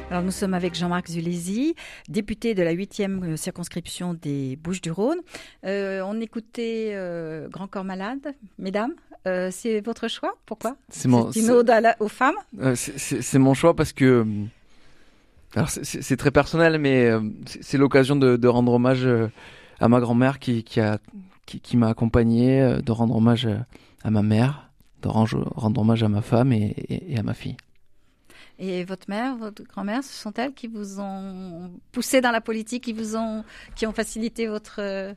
Alors 0.09 0.23
nous 0.23 0.31
sommes 0.31 0.55
avec 0.55 0.73
Jean-Marc 0.73 1.07
Zulési, 1.11 1.75
député 2.07 2.55
de 2.55 2.63
la 2.63 2.73
8e 2.73 3.37
circonscription 3.37 4.15
des 4.19 4.55
Bouches-du-Rhône. 4.55 5.19
Euh, 5.65 6.01
on 6.03 6.19
écoutait 6.19 6.93
euh, 6.95 7.47
Grand 7.47 7.67
Corps 7.67 7.83
Malade, 7.83 8.33
mesdames. 8.57 8.93
Euh, 9.27 9.49
c'est 9.51 9.81
votre 9.81 10.07
choix? 10.07 10.33
Pourquoi? 10.47 10.75
C'est 10.89 11.07
mon, 11.07 11.29
une 11.29 11.51
ode 11.51 11.69
à 11.69 11.79
la- 11.79 11.95
aux 11.99 12.07
femmes? 12.07 12.37
Euh, 12.59 12.73
c'est- 12.75 13.37
mon 13.37 13.53
choix 13.53 13.75
parce 13.75 13.93
que 13.93 14.03
euh, 14.05 14.25
alors 15.55 15.69
c'est- 15.69 16.17
très 16.17 16.31
personnel, 16.31 16.79
mais 16.79 17.05
euh, 17.05 17.21
c'est 17.61 17.77
l'occasion 17.77 18.15
de, 18.15 18.35
de 18.35 18.47
rendre 18.47 18.73
hommage 18.73 19.05
euh, 19.05 19.27
à 19.79 19.87
ma 19.89 19.99
grand-mère 19.99 20.39
qui 20.39 20.63
qui 20.63 20.79
a 20.79 20.97
qui, 21.49 21.59
qui 21.59 21.75
m'a 21.77 21.89
accompagné, 21.89 22.61
euh, 22.61 22.79
de 22.81 22.91
rendre 22.91 23.15
hommage 23.15 23.45
euh, 23.47 23.57
à 24.03 24.11
ma 24.11 24.21
mère, 24.21 24.69
de 25.01 25.07
rendre, 25.07 25.79
hommage 25.81 26.03
à 26.03 26.09
ma 26.09 26.21
femme 26.21 26.51
et, 26.53 26.67
et- 26.93 27.13
et 27.13 27.17
à 27.17 27.23
ma 27.23 27.33
fille. 27.33 27.57
Et 28.61 28.83
votre 28.83 29.09
mère, 29.09 29.37
votre 29.37 29.63
grand-mère, 29.63 30.03
ce 30.03 30.13
sont 30.13 30.33
elles 30.33 30.53
qui 30.53 30.67
vous 30.67 30.99
ont 30.99 31.71
poussé 31.93 32.19
dans 32.19 32.31
la 32.31 32.41
politique, 32.41 32.83
qui 32.83 32.93
vous 32.93 33.15
ont, 33.15 33.43
qui 33.75 33.87
ont 33.87 33.93
facilité 33.93 34.47
votre. 34.47 34.79
euh, 34.79 35.13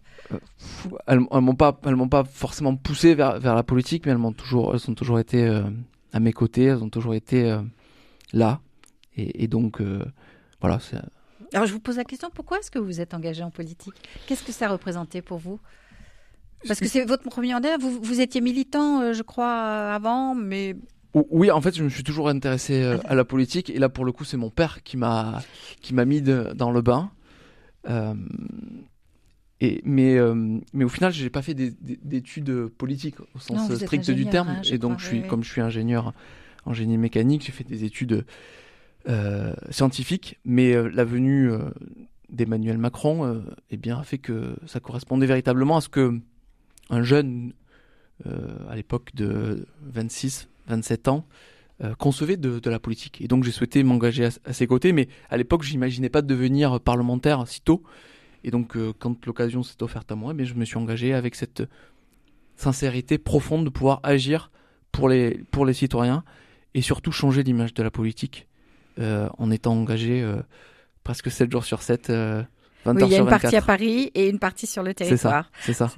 Elles, 1.08 1.20
elles 1.30 1.40
m'ont 1.40 1.56
pas 1.56 1.78
elles 1.84 1.96
m'ont 1.96 2.08
pas 2.08 2.22
forcément 2.24 2.76
poussé 2.76 3.14
vers 3.16 3.40
vers 3.40 3.54
la 3.56 3.64
politique, 3.64 4.06
mais 4.06 4.12
elles 4.12 4.18
m'ont 4.26 4.32
toujours 4.32 4.72
elles 4.74 4.88
ont 4.90 4.94
toujours 4.94 5.18
été 5.18 5.44
euh, 5.46 5.64
à 6.12 6.20
mes 6.20 6.32
côtés, 6.32 6.64
elles 6.66 6.82
ont 6.84 6.88
toujours 6.90 7.14
été 7.14 7.50
euh, 7.50 7.62
là 8.32 8.60
et, 9.16 9.42
et 9.44 9.48
donc 9.48 9.80
voilà 10.60 10.78
Alors 11.52 11.66
je 11.66 11.72
vous 11.72 11.80
pose 11.80 11.96
la 11.96 12.04
question 12.04 12.30
pourquoi 12.32 12.58
est-ce 12.60 12.70
que 12.70 12.78
vous 12.78 13.00
êtes 13.00 13.12
engagé 13.12 13.42
en 13.42 13.50
politique? 13.50 13.94
Qu'est-ce 14.26 14.44
que 14.44 14.52
ça 14.52 14.68
représentait 14.68 15.22
pour 15.22 15.38
vous? 15.38 15.58
Parce 16.68 16.80
que 16.80 16.86
c'est 16.88 17.04
votre 17.04 17.24
premier 17.24 17.52
mandat. 17.52 17.76
Vous, 17.78 18.00
vous 18.00 18.20
étiez 18.20 18.40
militant, 18.40 19.00
euh, 19.02 19.12
je 19.12 19.22
crois, 19.22 19.52
euh, 19.52 19.94
avant, 19.94 20.34
mais 20.34 20.76
Oui, 21.14 21.50
en 21.50 21.60
fait, 21.60 21.76
je 21.76 21.82
me 21.82 21.88
suis 21.88 22.04
toujours 22.04 22.28
intéressé 22.28 22.82
euh, 22.82 22.98
à 23.04 23.14
la 23.14 23.24
politique 23.24 23.68
et 23.70 23.78
là, 23.78 23.88
pour 23.88 24.04
le 24.04 24.12
coup, 24.12 24.24
c'est 24.24 24.36
mon 24.36 24.50
père 24.50 24.82
qui 24.82 24.96
m'a 24.96 25.42
qui 25.80 25.92
m'a 25.94 26.04
mis 26.04 26.22
de- 26.22 26.52
dans 26.54 26.70
le 26.70 26.80
bain. 26.82 27.10
Euh, 27.88 28.14
et 29.60 29.80
mais 29.84 30.16
euh, 30.16 30.34
mais 30.72 30.84
au 30.84 30.88
final, 30.88 31.12
j'ai 31.12 31.30
pas 31.30 31.42
fait 31.42 31.54
des- 31.54 31.70
des- 31.70 31.98
d'études 32.02 32.68
politiques 32.78 33.20
au 33.34 33.38
sens 33.38 33.68
Non, 33.70 33.76
strict 33.76 34.10
du 34.10 34.26
terme. 34.26 34.48
hein, 34.48 34.62
et 34.64 34.78
donc, 34.78 34.92
crois, 34.92 35.02
je 35.02 35.06
suis 35.06 35.20
oui, 35.22 35.28
comme 35.28 35.42
je 35.44 35.50
suis 35.50 35.60
ingénieur 35.60 36.12
en 36.64 36.72
génie 36.72 36.98
mécanique, 36.98 37.44
j'ai 37.44 37.52
fait 37.52 37.64
des 37.64 37.84
études 37.84 38.24
euh, 39.08 39.52
scientifiques. 39.70 40.38
Mais 40.44 40.74
la 40.90 41.04
venue 41.04 41.50
d'Emmanuel 42.30 42.78
Macron, 42.78 43.42
eh 43.70 43.76
bien, 43.76 43.98
a 43.98 44.02
fait 44.04 44.18
que 44.18 44.56
ça 44.66 44.80
correspondait 44.80 45.26
véritablement 45.26 45.76
à 45.76 45.80
ce 45.80 45.88
que 45.88 46.20
un 46.92 47.02
jeune 47.02 47.52
euh, 48.26 48.56
à 48.68 48.76
l'époque 48.76 49.10
de 49.14 49.66
26, 49.82 50.48
27 50.68 51.08
ans 51.08 51.26
euh, 51.82 51.94
concevait 51.94 52.36
de, 52.36 52.70
la 52.70 52.78
politique. 52.78 53.20
Et 53.20 53.26
donc 53.26 53.42
j'ai 53.42 53.50
souhaité 53.50 53.82
m'engager 53.82 54.28
à, 54.44 54.52
ses 54.52 54.68
côtés, 54.68 54.92
mais 54.92 55.08
à 55.28 55.36
l'époque 55.36 55.64
j'imaginais 55.64 56.10
pas 56.10 56.22
de 56.22 56.28
devenir 56.28 56.80
parlementaire 56.80 57.48
si 57.48 57.60
tôt. 57.60 57.82
Et 58.44 58.52
donc 58.52 58.76
euh, 58.76 58.92
quand 58.96 59.26
l'occasion 59.26 59.64
s'est 59.64 59.82
offerte 59.82 60.12
à 60.12 60.14
moi, 60.14 60.34
mais 60.34 60.44
je 60.44 60.54
me 60.54 60.64
suis 60.64 60.76
engagé 60.76 61.14
avec 61.14 61.34
cette 61.34 61.64
sincérité 62.54 63.18
profonde 63.18 63.64
de 63.64 63.70
pouvoir 63.70 63.98
agir 64.04 64.52
pour 64.92 65.08
les, 65.08 65.42
pour 65.50 65.66
les 65.66 65.72
citoyens 65.72 66.22
et 66.74 66.82
surtout 66.82 67.10
changer 67.10 67.42
l'image 67.42 67.74
de 67.74 67.82
la 67.82 67.90
politique 67.90 68.46
en 68.98 69.50
étant 69.50 69.72
engagé 69.72 70.22
presque 71.04 71.30
7 71.30 71.50
jours 71.50 71.64
sur 71.64 71.82
7, 71.82 72.10
euh, 72.10 72.42
20 72.84 72.94
oui, 72.96 73.02
heures 73.02 73.08
il 73.08 73.12
y 73.12 73.16
a 73.16 73.18
une 73.20 73.28
partie 73.28 73.46
24. 73.46 73.62
à 73.62 73.66
Paris 73.66 74.10
et 74.14 74.28
une 74.28 74.38
partie 74.38 74.66
sur 74.66 74.82
le 74.82 74.92
C'est 74.96 75.04
ça, 75.04 75.08
territoire. 75.10 75.50
c'est 75.60 75.72
ça. 75.72 75.90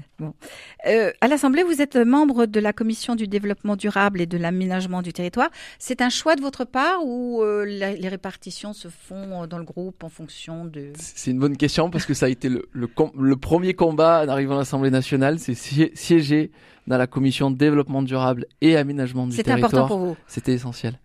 Euh, 0.87 1.11
à 1.21 1.29
l'Assemblée, 1.29 1.63
vous 1.63 1.81
êtes 1.81 1.97
membre 1.97 2.47
de 2.47 2.61
la 2.61 2.73
Commission 2.73 3.15
du 3.15 3.27
développement 3.27 3.77
durable 3.77 4.21
et 4.21 4.27
de 4.27 4.37
l'aménagement 4.37 5.03
du 5.03 5.13
territoire. 5.13 5.49
C'est 5.79 6.03
un 6.03 6.11
choix 6.11 6.37
de 6.37 6.41
votre 6.43 6.65
part 6.65 7.05
ou 7.05 7.43
euh, 7.43 7.65
la- 7.67 7.95
les 7.95 8.09
répartitions 8.09 8.73
se 8.73 8.89
font 8.89 9.43
euh, 9.43 9.47
dans 9.47 9.59
le 9.59 9.65
groupe 9.65 10.05
en 10.05 10.09
fonction 10.09 10.65
de... 10.65 10.93
C'est 10.97 11.31
une 11.31 11.39
bonne 11.39 11.57
question 11.57 11.91
parce 11.91 12.07
que 12.07 12.15
ça 12.15 12.27
a 12.27 12.29
été 12.29 12.49
le, 12.49 12.67
le, 12.73 12.87
com- 12.87 13.13
le 13.19 13.37
premier 13.37 13.75
combat 13.75 14.23
en 14.25 14.29
arrivant 14.29 14.57
à 14.57 14.59
l'Assemblée 14.59 14.91
nationale, 14.91 15.39
c'est 15.39 15.55
si- 15.55 15.91
siéger 15.95 16.51
dans 16.87 16.99
la 16.99 17.07
commission 17.07 17.51
développement 17.51 18.03
durable 18.03 18.47
et 18.61 18.77
aménagement 18.77 19.27
du 19.27 19.37
territoire. 19.37 19.57
important 19.73 19.87
pour 19.89 19.99
vous. 19.99 20.17
C'était 20.27 20.53
essentiel. 20.53 20.99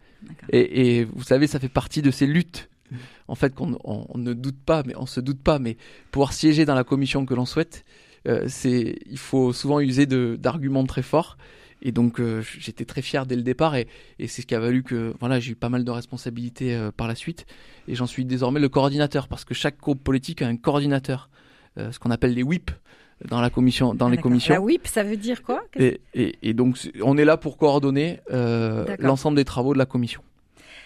Et, 0.50 0.98
et 1.00 1.05
vous 1.05 1.24
savez, 1.24 1.48
ça 1.48 1.59
fait 1.59 1.69
partie 1.69 2.01
de 2.01 2.12
ces 2.12 2.25
luttes. 2.27 2.68
En 3.27 3.36
fait, 3.36 3.53
qu'on 3.53 3.77
on, 3.84 4.05
on 4.10 4.17
ne 4.17 4.34
doute 4.34 4.60
pas, 4.65 4.84
mais 4.86 4.93
on 4.98 5.05
se 5.05 5.19
doute 5.19 5.41
pas, 5.41 5.60
mais 5.60 5.77
pouvoir 6.12 6.34
siéger 6.34 6.65
dans 6.65 6.75
la 6.75 6.84
commission 6.84 7.25
que 7.25 7.34
l'on 7.34 7.46
souhaite, 7.46 7.86
euh, 8.27 8.46
c'est, 8.48 8.98
il 9.10 9.17
faut 9.17 9.53
souvent 9.53 9.79
user 9.79 10.05
d'arguments 10.05 10.86
très 10.86 11.01
forts. 11.03 11.38
Et 11.81 11.93
donc, 11.93 12.19
euh, 12.19 12.41
j'étais 12.58 12.84
très 12.84 13.01
fier 13.01 13.25
dès 13.25 13.38
le 13.38 13.41
départ, 13.41 13.75
et, 13.75 13.88
et 14.19 14.27
c'est 14.27 14.41
ce 14.41 14.48
qui 14.48 14.53
a 14.53 14.60
valu 14.60 14.84
que, 14.84 15.13
voilà, 15.22 15.39
j'ai 15.39 15.51
eu 15.51 15.55
pas 15.55 15.69
mal 15.69 15.86
de 15.86 15.91
responsabilités 15.91 16.75
euh, 16.75 16.91
par 16.91 17.08
la 17.08 17.15
suite, 17.15 17.46
et 17.88 17.96
j'en 17.96 18.05
suis 18.08 18.25
désormais 18.25 18.60
le 18.60 18.67
coordinateur, 18.67 19.29
parce 19.29 19.46
que 19.46 19.53
chaque 19.53 19.79
groupe 19.79 20.03
politique 20.03 20.41
a 20.41 20.48
un 20.48 20.58
coordinateur, 20.58 21.29
ce 21.77 21.98
qu'on 21.98 22.12
appelle 22.12 22.34
les 22.34 22.43
whips 22.43 22.72
dans 23.29 23.39
la 23.39 23.50
commission, 23.50 23.93
dans 23.93 24.08
Ah, 24.08 24.12
les 24.12 24.17
commissions. 24.17 24.53
La 24.53 24.60
WIP, 24.60 24.86
ça 24.88 25.03
veut 25.03 25.15
dire 25.15 25.41
quoi? 25.43 25.63
Et, 25.77 26.01
et, 26.13 26.36
et 26.41 26.53
donc, 26.53 26.77
on 27.01 27.17
est 27.17 27.24
là 27.24 27.38
pour 27.38 27.55
coordonner 27.55 28.19
l'ensemble 29.00 29.38
des 29.38 29.46
travaux 29.46 29.72
de 29.74 29.77
la 29.77 29.86
commission. 29.86 30.22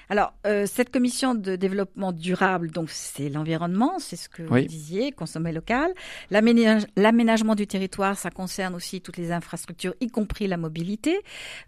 Alors, 0.09 0.33
euh, 0.45 0.65
cette 0.65 0.91
commission 0.91 1.33
de 1.35 1.55
développement 1.55 2.11
durable, 2.11 2.71
donc 2.71 2.89
c'est 2.89 3.29
l'environnement, 3.29 3.99
c'est 3.99 4.15
ce 4.15 4.29
que 4.29 4.43
Oui. 4.43 4.61
vous 4.63 4.67
disiez, 4.67 5.11
consommer 5.11 5.51
local. 5.51 5.91
L'aménage- 6.31 6.85
L'aménagement 6.95 7.55
du 7.55 7.67
territoire, 7.67 8.17
ça 8.17 8.29
concerne 8.29 8.75
aussi 8.75 9.01
toutes 9.01 9.17
les 9.17 9.31
infrastructures, 9.31 9.93
y 10.01 10.07
compris 10.09 10.47
la 10.47 10.57
mobilité. 10.57 11.19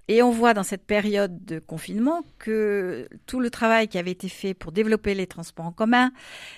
Et 0.07 0.21
on 0.21 0.31
voit 0.31 0.53
dans 0.53 0.63
cette 0.63 0.85
période 0.85 1.45
de 1.45 1.59
confinement 1.59 2.23
que 2.39 3.07
tout 3.25 3.39
le 3.39 3.49
travail 3.49 3.87
qui 3.87 3.97
avait 3.97 4.11
été 4.11 4.29
fait 4.29 4.53
pour 4.53 4.71
développer 4.71 5.13
les 5.15 5.27
transports 5.27 5.65
en 5.65 5.71
commun, 5.71 6.11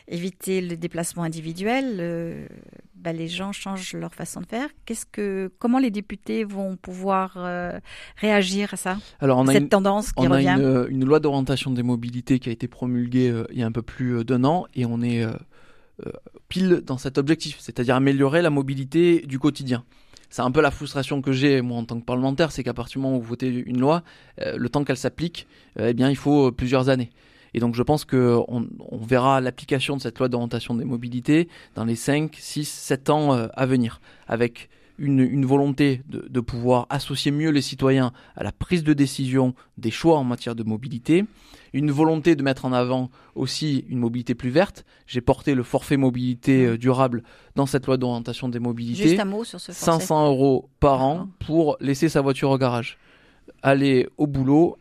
éviter 0.07 0.61
le 0.61 0.77
déplacement 0.77 1.23
individuel, 1.23 1.97
euh, 1.99 2.47
bah, 2.95 3.13
les 3.13 3.27
gens 3.27 3.51
changent 3.51 3.93
leur 3.93 4.13
façon 4.13 4.41
de 4.41 4.45
faire. 4.47 4.67
Qu'est-ce 4.85 5.05
que, 5.05 5.51
comment 5.59 5.79
les 5.79 5.91
députés 5.91 6.43
vont 6.43 6.75
pouvoir 6.77 7.33
euh, 7.37 7.79
réagir 8.17 8.73
à 8.73 8.77
ça, 8.77 8.97
Alors, 9.19 9.37
on 9.37 9.47
a 9.47 9.53
cette 9.53 9.63
une, 9.63 9.69
tendance 9.69 10.11
qui 10.11 10.23
on 10.25 10.31
a 10.31 10.35
revient 10.35 10.55
une, 10.57 10.61
euh, 10.63 10.87
une 10.89 11.05
loi 11.05 11.19
d'orientation 11.19 11.66
des 11.75 11.83
mobilités 11.83 12.39
qui 12.39 12.49
a 12.49 12.51
été 12.51 12.67
promulguée 12.67 13.29
euh, 13.29 13.45
il 13.51 13.59
y 13.59 13.63
a 13.63 13.65
un 13.65 13.71
peu 13.71 13.81
plus 13.81 14.17
euh, 14.17 14.23
d'un 14.23 14.43
an 14.43 14.65
et 14.75 14.85
on 14.85 15.01
est 15.01 15.23
euh, 15.23 15.33
pile 16.49 16.81
dans 16.85 16.97
cet 16.97 17.17
objectif, 17.17 17.57
c'est-à-dire 17.59 17.95
améliorer 17.95 18.41
la 18.41 18.49
mobilité 18.49 19.21
du 19.21 19.39
quotidien. 19.39 19.83
C'est 20.29 20.41
un 20.41 20.51
peu 20.51 20.61
la 20.61 20.71
frustration 20.71 21.21
que 21.21 21.31
j'ai 21.31 21.61
moi 21.61 21.77
en 21.77 21.85
tant 21.85 21.99
que 21.99 22.05
parlementaire, 22.05 22.51
c'est 22.51 22.63
qu'à 22.63 22.73
partir 22.73 22.99
du 22.99 23.03
moment 23.03 23.17
où 23.17 23.21
vous 23.21 23.29
votez 23.29 23.47
une 23.47 23.79
loi, 23.79 24.03
le 24.37 24.67
temps 24.67 24.83
qu'elle 24.83 24.97
s'applique, 24.97 25.47
eh 25.79 25.93
bien 25.93 26.09
il 26.09 26.17
faut 26.17 26.51
plusieurs 26.51 26.89
années. 26.89 27.11
Et 27.53 27.59
donc 27.61 27.75
je 27.75 27.81
pense 27.81 28.03
que 28.03 28.37
on, 28.49 28.67
verra 28.97 29.39
l'application 29.39 29.95
de 29.95 30.01
cette 30.01 30.19
loi 30.19 30.27
d'orientation 30.27 30.75
des 30.75 30.83
mobilités 30.83 31.47
dans 31.75 31.85
les 31.85 31.95
5, 31.95 32.35
6, 32.37 32.67
7 32.67 33.09
ans 33.09 33.31
à 33.31 33.65
venir, 33.65 34.01
avec 34.27 34.69
une, 34.97 35.45
volonté 35.45 36.01
de 36.09 36.39
pouvoir 36.41 36.87
associer 36.89 37.31
mieux 37.31 37.51
les 37.51 37.61
citoyens 37.61 38.11
à 38.35 38.43
la 38.43 38.51
prise 38.51 38.83
de 38.83 38.93
décision 38.93 39.55
des 39.77 39.91
choix 39.91 40.17
en 40.17 40.25
matière 40.25 40.55
de 40.55 40.63
mobilité, 40.63 41.23
une 41.73 41.91
volonté 41.91 42.35
de 42.35 42.43
mettre 42.43 42.65
en 42.65 42.73
avant 42.73 43.09
aussi 43.35 43.85
une 43.89 43.99
mobilité 43.99 44.35
plus 44.35 44.49
verte. 44.49 44.85
J'ai 45.05 45.21
porté 45.21 45.55
le 45.55 45.63
forfait 45.63 45.97
mobilité 45.97 46.65
euh, 46.65 46.77
durable 46.77 47.23
dans 47.55 47.65
cette 47.65 47.85
loi 47.87 47.97
d'orientation 47.97 48.49
des 48.49 48.59
mobilités. 48.59 49.09
Juste 49.09 49.19
un 49.19 49.25
mot 49.25 49.43
sur 49.43 49.59
ce 49.59 49.71
forfait. 49.71 49.85
500 49.85 50.27
euros 50.27 50.69
par 50.79 51.01
an 51.01 51.27
pour 51.39 51.77
laisser 51.79 52.09
sa 52.09 52.21
voiture 52.21 52.49
au 52.49 52.57
garage. 52.57 52.97
Aller 53.63 54.07
au 54.17 54.27
boulot, 54.27 54.77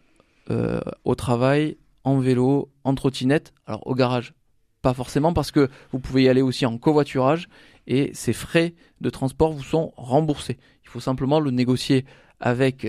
euh, 0.51 0.81
au 1.05 1.15
travail, 1.15 1.77
en 2.05 2.19
vélo, 2.19 2.71
en 2.85 2.95
trottinette. 2.95 3.53
Alors 3.67 3.87
au 3.87 3.95
garage, 3.95 4.35
pas 4.83 4.95
forcément 4.95 5.33
parce 5.33 5.51
que 5.51 5.69
vous 5.91 5.99
pouvez 5.99 6.25
y 6.25 6.29
aller 6.29 6.43
aussi 6.43 6.67
en 6.67 6.79
covoiturage 6.79 7.49
et 7.87 8.11
ces 8.15 8.33
frais 8.33 8.75
de 9.01 9.11
transport 9.11 9.53
vous 9.53 9.63
sont 9.63 9.93
remboursés. 9.97 10.59
Il 10.85 10.89
faut 10.89 11.01
simplement 11.01 11.41
le 11.41 11.51
négocier 11.51 12.05
avec 12.41 12.87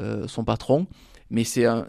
euh, 0.00 0.28
son 0.28 0.44
patron. 0.44 0.86
Mais 1.30 1.44
c'est 1.44 1.66
un, 1.66 1.84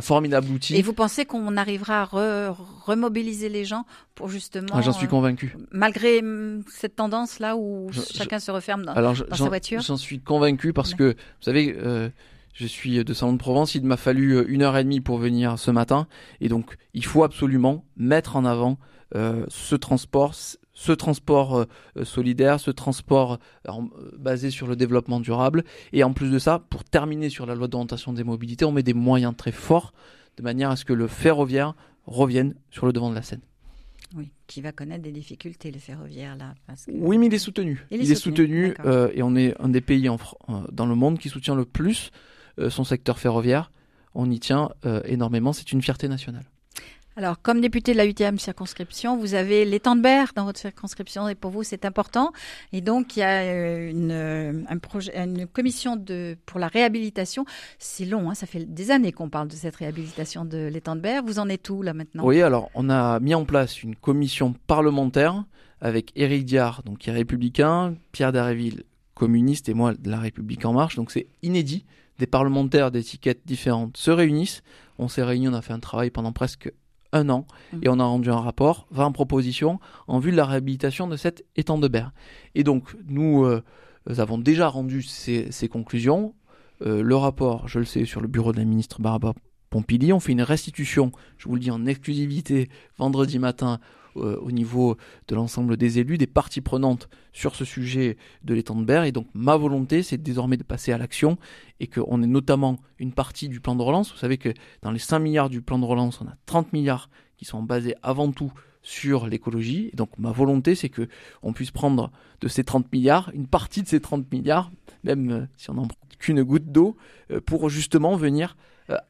formidable 0.00 0.48
outil. 0.52 0.76
Et 0.76 0.82
vous 0.82 0.92
pensez 0.92 1.24
qu'on 1.24 1.56
arrivera 1.56 2.02
à 2.02 2.04
re- 2.06 2.54
remobiliser 2.84 3.48
les 3.48 3.64
gens 3.64 3.84
pour 4.14 4.28
justement, 4.28 4.68
Ah, 4.72 4.82
J'en 4.82 4.92
suis 4.92 5.06
euh, 5.06 5.10
convaincu. 5.10 5.56
malgré 5.72 6.20
hum, 6.20 6.62
cette 6.70 6.94
tendance 6.96 7.40
là 7.40 7.56
où 7.56 7.88
Je- 7.90 8.00
chacun 8.00 8.38
se 8.38 8.50
referme 8.52 8.84
dans, 8.84 8.92
Alors, 8.92 9.14
je- 9.16 9.24
dans 9.24 9.34
sa 9.36 9.48
voiture? 9.48 9.80
j'en 9.80 9.96
suis 9.96 10.20
convaincu 10.20 10.72
parce 10.72 10.94
que, 10.94 11.10
vous 11.14 11.42
savez, 11.42 11.76
euh, 11.76 12.08
je 12.54 12.66
suis 12.66 13.02
de 13.04 13.14
Salon 13.14 13.32
de 13.32 13.38
Provence, 13.38 13.74
il 13.74 13.84
m'a 13.84 13.96
fallu 13.96 14.36
euh, 14.36 14.44
une 14.48 14.62
heure 14.62 14.76
et 14.76 14.84
demie 14.84 15.00
pour 15.00 15.18
venir 15.18 15.58
ce 15.58 15.70
matin, 15.72 16.06
et 16.40 16.48
donc 16.48 16.76
il 16.94 17.04
faut 17.04 17.24
absolument 17.24 17.84
mettre 17.96 18.36
en 18.36 18.44
avant 18.44 18.78
euh, 19.16 19.44
ce 19.48 19.74
transport, 19.74 20.34
ce 20.80 20.92
transport 20.92 21.66
solidaire, 22.04 22.60
ce 22.60 22.70
transport 22.70 23.38
basé 24.16 24.50
sur 24.50 24.68
le 24.68 24.76
développement 24.76 25.18
durable. 25.18 25.64
Et 25.92 26.04
en 26.04 26.12
plus 26.12 26.30
de 26.30 26.38
ça, 26.38 26.60
pour 26.70 26.84
terminer 26.84 27.30
sur 27.30 27.46
la 27.46 27.56
loi 27.56 27.66
d'orientation 27.66 28.12
des 28.12 28.22
mobilités, 28.22 28.64
on 28.64 28.70
met 28.70 28.84
des 28.84 28.94
moyens 28.94 29.34
très 29.36 29.50
forts 29.50 29.92
de 30.36 30.42
manière 30.44 30.70
à 30.70 30.76
ce 30.76 30.84
que 30.84 30.92
le 30.92 31.08
ferroviaire 31.08 31.74
revienne 32.06 32.54
sur 32.70 32.86
le 32.86 32.92
devant 32.92 33.10
de 33.10 33.16
la 33.16 33.22
scène. 33.22 33.40
Oui, 34.16 34.30
qui 34.46 34.62
va 34.62 34.72
connaître 34.72 35.02
des 35.02 35.12
difficultés, 35.12 35.70
le 35.70 35.78
ferroviaire, 35.78 36.36
là. 36.36 36.54
Oui, 36.88 37.18
mais 37.18 37.26
il 37.26 37.34
est 37.34 37.38
soutenu. 37.38 37.84
Il, 37.90 38.00
est 38.00 38.14
soutenu, 38.14 38.74
euh, 38.86 39.10
et 39.12 39.22
on 39.22 39.36
est 39.36 39.54
un 39.60 39.68
des 39.68 39.82
pays 39.82 40.08
en, 40.08 40.16
euh, 40.48 40.52
dans 40.72 40.86
le 40.86 40.94
monde 40.94 41.18
qui 41.18 41.28
soutient 41.28 41.54
le 41.54 41.66
plus 41.66 42.10
euh, 42.58 42.70
son 42.70 42.84
secteur 42.84 43.18
ferroviaire. 43.18 43.70
On 44.14 44.30
y 44.30 44.40
tient 44.40 44.70
énormément, 45.04 45.52
c'est 45.52 45.70
une 45.70 45.82
fierté 45.82 46.08
nationale. 46.08 46.44
Alors, 47.18 47.42
comme 47.42 47.60
député 47.60 47.94
de 47.94 47.96
la 47.96 48.06
8e 48.06 48.38
circonscription, 48.38 49.16
vous 49.16 49.34
avez 49.34 49.64
l'étang 49.64 49.96
de 49.96 50.02
Berre 50.02 50.30
dans 50.36 50.44
votre 50.44 50.60
circonscription 50.60 51.28
et 51.28 51.34
pour 51.34 51.50
vous, 51.50 51.64
c'est 51.64 51.84
important. 51.84 52.32
Et 52.72 52.80
donc, 52.80 53.16
il 53.16 53.20
y 53.20 53.22
a 53.24 53.40
euh, 53.40 53.90
une, 53.90 54.12
euh, 54.12 54.52
une 55.16 55.48
commission 55.48 56.00
pour 56.46 56.60
la 56.60 56.68
réhabilitation. 56.68 57.44
C'est 57.80 58.04
long, 58.04 58.30
hein, 58.30 58.34
ça 58.34 58.46
fait 58.46 58.72
des 58.72 58.92
années 58.92 59.10
qu'on 59.10 59.30
parle 59.30 59.48
de 59.48 59.54
cette 59.54 59.74
réhabilitation 59.74 60.44
de 60.44 60.68
l'étang 60.68 60.94
de 60.94 61.00
Berre. 61.00 61.24
Vous 61.24 61.40
en 61.40 61.48
êtes 61.48 61.68
où 61.70 61.82
là 61.82 61.92
maintenant? 61.92 62.24
Oui, 62.24 62.40
alors, 62.40 62.70
on 62.74 62.88
a 62.88 63.18
mis 63.18 63.34
en 63.34 63.44
place 63.44 63.82
une 63.82 63.96
commission 63.96 64.54
parlementaire 64.68 65.44
avec 65.80 66.12
Éric 66.14 66.44
Diard, 66.44 66.84
donc 66.84 66.98
qui 66.98 67.10
est 67.10 67.14
républicain, 67.14 67.96
Pierre 68.12 68.30
Daréville, 68.30 68.84
communiste, 69.14 69.68
et 69.68 69.74
moi 69.74 69.92
de 69.92 70.08
la 70.08 70.20
République 70.20 70.64
En 70.64 70.72
Marche. 70.72 70.94
Donc, 70.94 71.10
c'est 71.10 71.26
inédit. 71.42 71.84
Des 72.20 72.28
parlementaires 72.28 72.92
d'étiquettes 72.92 73.42
différentes 73.44 73.96
se 73.96 74.12
réunissent. 74.12 74.62
On 75.00 75.08
s'est 75.08 75.24
réunis, 75.24 75.48
on 75.48 75.54
a 75.54 75.62
fait 75.62 75.72
un 75.72 75.80
travail 75.80 76.10
pendant 76.10 76.30
presque 76.30 76.70
un 77.12 77.28
an 77.28 77.46
mmh. 77.72 77.78
et 77.82 77.88
on 77.88 77.98
a 77.98 78.04
rendu 78.04 78.30
un 78.30 78.40
rapport, 78.40 78.86
20 78.90 79.12
propositions 79.12 79.80
en 80.06 80.18
vue 80.18 80.30
de 80.30 80.36
la 80.36 80.44
réhabilitation 80.44 81.06
de 81.06 81.16
cet 81.16 81.44
étang 81.56 81.78
de 81.78 81.88
berre. 81.88 82.12
Et 82.54 82.64
donc 82.64 82.96
nous, 83.06 83.44
euh, 83.44 83.62
avons 84.18 84.38
déjà 84.38 84.68
rendu 84.68 85.02
ces, 85.02 85.68
conclusions. 85.70 86.34
Euh, 86.82 87.02
le 87.02 87.16
rapport, 87.16 87.68
je 87.68 87.78
le 87.78 87.84
sais, 87.84 88.04
sur 88.04 88.20
le 88.20 88.28
bureau 88.28 88.52
de 88.52 88.58
la 88.58 88.64
ministre 88.64 89.00
Barbara 89.00 89.34
Pompili. 89.70 90.12
On 90.12 90.20
fait 90.20 90.32
une 90.32 90.42
restitution, 90.42 91.12
je 91.36 91.48
vous 91.48 91.54
le 91.54 91.60
dis 91.60 91.70
en 91.70 91.86
exclusivité, 91.86 92.68
vendredi 92.98 93.38
matin 93.38 93.80
euh, 94.22 94.38
au 94.40 94.50
niveau 94.50 94.96
de 95.28 95.34
l'ensemble 95.34 95.76
des 95.76 95.98
élus, 95.98 96.18
des 96.18 96.26
parties 96.26 96.60
prenantes 96.60 97.08
sur 97.32 97.54
ce 97.54 97.64
sujet 97.64 98.16
de 98.44 98.54
l'étang 98.54 98.76
de 98.76 98.84
berre. 98.84 99.04
Et 99.04 99.12
donc 99.12 99.26
ma 99.34 99.56
volonté, 99.56 100.02
c'est 100.02 100.18
désormais 100.18 100.56
de 100.56 100.62
passer 100.62 100.92
à 100.92 100.98
l'action 100.98 101.38
et 101.80 101.86
qu'on 101.86 102.22
ait 102.22 102.26
notamment 102.26 102.78
une 102.98 103.12
partie 103.12 103.48
du 103.48 103.60
plan 103.60 103.74
de 103.74 103.82
relance. 103.82 104.12
Vous 104.12 104.18
savez 104.18 104.38
que 104.38 104.52
dans 104.82 104.90
les 104.90 104.98
5 104.98 105.18
milliards 105.18 105.50
du 105.50 105.62
plan 105.62 105.78
de 105.78 105.84
relance, 105.84 106.20
on 106.20 106.26
a 106.26 106.36
30 106.46 106.72
milliards 106.72 107.10
qui 107.36 107.44
sont 107.44 107.62
basés 107.62 107.94
avant 108.02 108.32
tout 108.32 108.52
sur 108.82 109.26
l'écologie. 109.26 109.90
Et 109.92 109.96
donc 109.96 110.10
ma 110.18 110.32
volonté, 110.32 110.74
c'est 110.74 110.88
que 110.88 111.08
on 111.42 111.52
puisse 111.52 111.70
prendre 111.70 112.10
de 112.40 112.48
ces 112.48 112.64
30 112.64 112.92
milliards, 112.92 113.30
une 113.34 113.46
partie 113.46 113.82
de 113.82 113.88
ces 113.88 114.00
30 114.00 114.30
milliards, 114.32 114.70
même 115.04 115.30
euh, 115.30 115.46
si 115.56 115.70
on 115.70 115.74
n'en 115.74 115.86
prend 115.86 115.98
qu'une 116.18 116.42
goutte 116.42 116.72
d'eau, 116.72 116.96
euh, 117.30 117.40
pour 117.40 117.68
justement 117.68 118.16
venir 118.16 118.56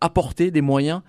apporter 0.00 0.50
des 0.50 0.60
moyens 0.60 1.02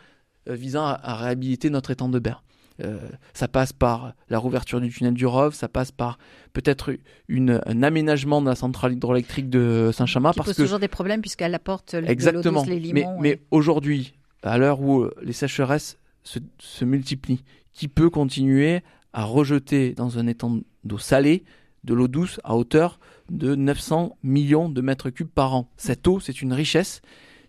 visant 0.46 0.86
à, 0.86 1.16
réhabiliter 1.16 1.72
notre 1.72 1.90
étang 1.90 2.08
de 2.08 2.20
berre. 2.20 2.44
Euh, 2.82 2.98
ça 3.34 3.48
passe 3.48 3.74
par 3.74 4.14
la 4.30 4.38
rouverture 4.38 4.80
du 4.80 4.90
tunnel 4.90 5.14
du 5.14 5.26
Rove, 5.26 5.54
ça 5.54 5.68
passe 5.68 5.92
par 5.92 6.18
peut-être 6.54 6.96
un 7.30 7.84
aménagement 7.84 8.42
de 8.42 8.48
la 8.48 8.56
centrale 8.56 8.94
hydroélectrique 8.94 9.50
de 9.50 9.92
Saint-Chamas. 9.94 10.34
Qui 10.34 10.40
pose 10.42 10.56
toujours 10.56 10.80
des 10.80 10.88
problèmes 10.88 11.22
puisqu'elle 11.22 11.56
apporte 11.56 11.94
Exactement. 11.94 12.64
les 12.64 12.80
limons. 12.80 13.20
Mais, 13.20 13.32
mais 13.32 13.42
aujourd'hui, 13.52 14.14
à 14.44 14.58
l'heure 14.58 14.82
où 14.82 15.02
euh, 15.02 15.14
les 15.22 15.34
sécheresses 15.34 15.98
se, 16.24 16.40
se, 16.60 16.86
multiplient, 16.86 17.44
qui 17.74 17.88
peut 17.88 18.10
continuer 18.10 18.82
à 19.14 19.24
rejeter 19.24 19.94
dans 19.94 20.18
un 20.20 20.28
étang 20.28 20.60
d'eau 20.84 20.98
salée 20.98 21.44
de 21.84 21.94
l'eau 21.94 22.08
douce 22.08 22.40
à 22.44 22.56
hauteur 22.56 23.00
de 23.30 23.56
900 23.56 24.18
millions 24.24 24.70
de 24.70 24.82
mètres 24.82 25.10
cubes 25.10 25.30
par 25.30 25.54
an. 25.56 25.70
Cette 25.78 26.08
eau, 26.08 26.20
c'est 26.20 26.42
une 26.42 26.54
richesse, 26.54 27.02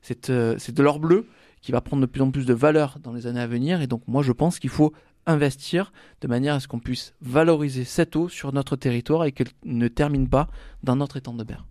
c'est 0.02 0.30
euh, 0.30 0.56
de 0.56 0.82
l'or 0.82 1.00
bleu 1.00 1.26
qui 1.60 1.72
va 1.72 1.80
prendre 1.80 2.00
de 2.00 2.06
plus 2.06 2.22
en 2.22 2.30
plus 2.30 2.46
de 2.46 2.54
valeur 2.54 2.98
dans 3.02 3.12
les 3.12 3.26
années 3.26 3.40
à 3.40 3.46
venir. 3.46 3.82
Et 3.82 3.86
donc 3.86 4.02
moi, 4.06 4.22
je 4.22 4.32
pense 4.32 4.58
qu'il 4.58 4.70
faut 4.70 4.92
investir 5.26 5.92
de 6.20 6.28
manière 6.28 6.54
à 6.54 6.60
ce 6.60 6.68
qu'on 6.68 6.78
puisse 6.78 7.14
valoriser 7.20 7.84
cette 7.84 8.16
eau 8.16 8.28
sur 8.28 8.52
notre 8.52 8.76
territoire 8.76 9.24
et 9.24 9.32
qu'elle 9.32 9.48
ne 9.64 9.88
termine 9.88 10.28
pas 10.28 10.48
dans 10.82 10.96
notre 10.96 11.16
étang 11.16 11.34
de 11.34 11.44
berre. 11.44 11.64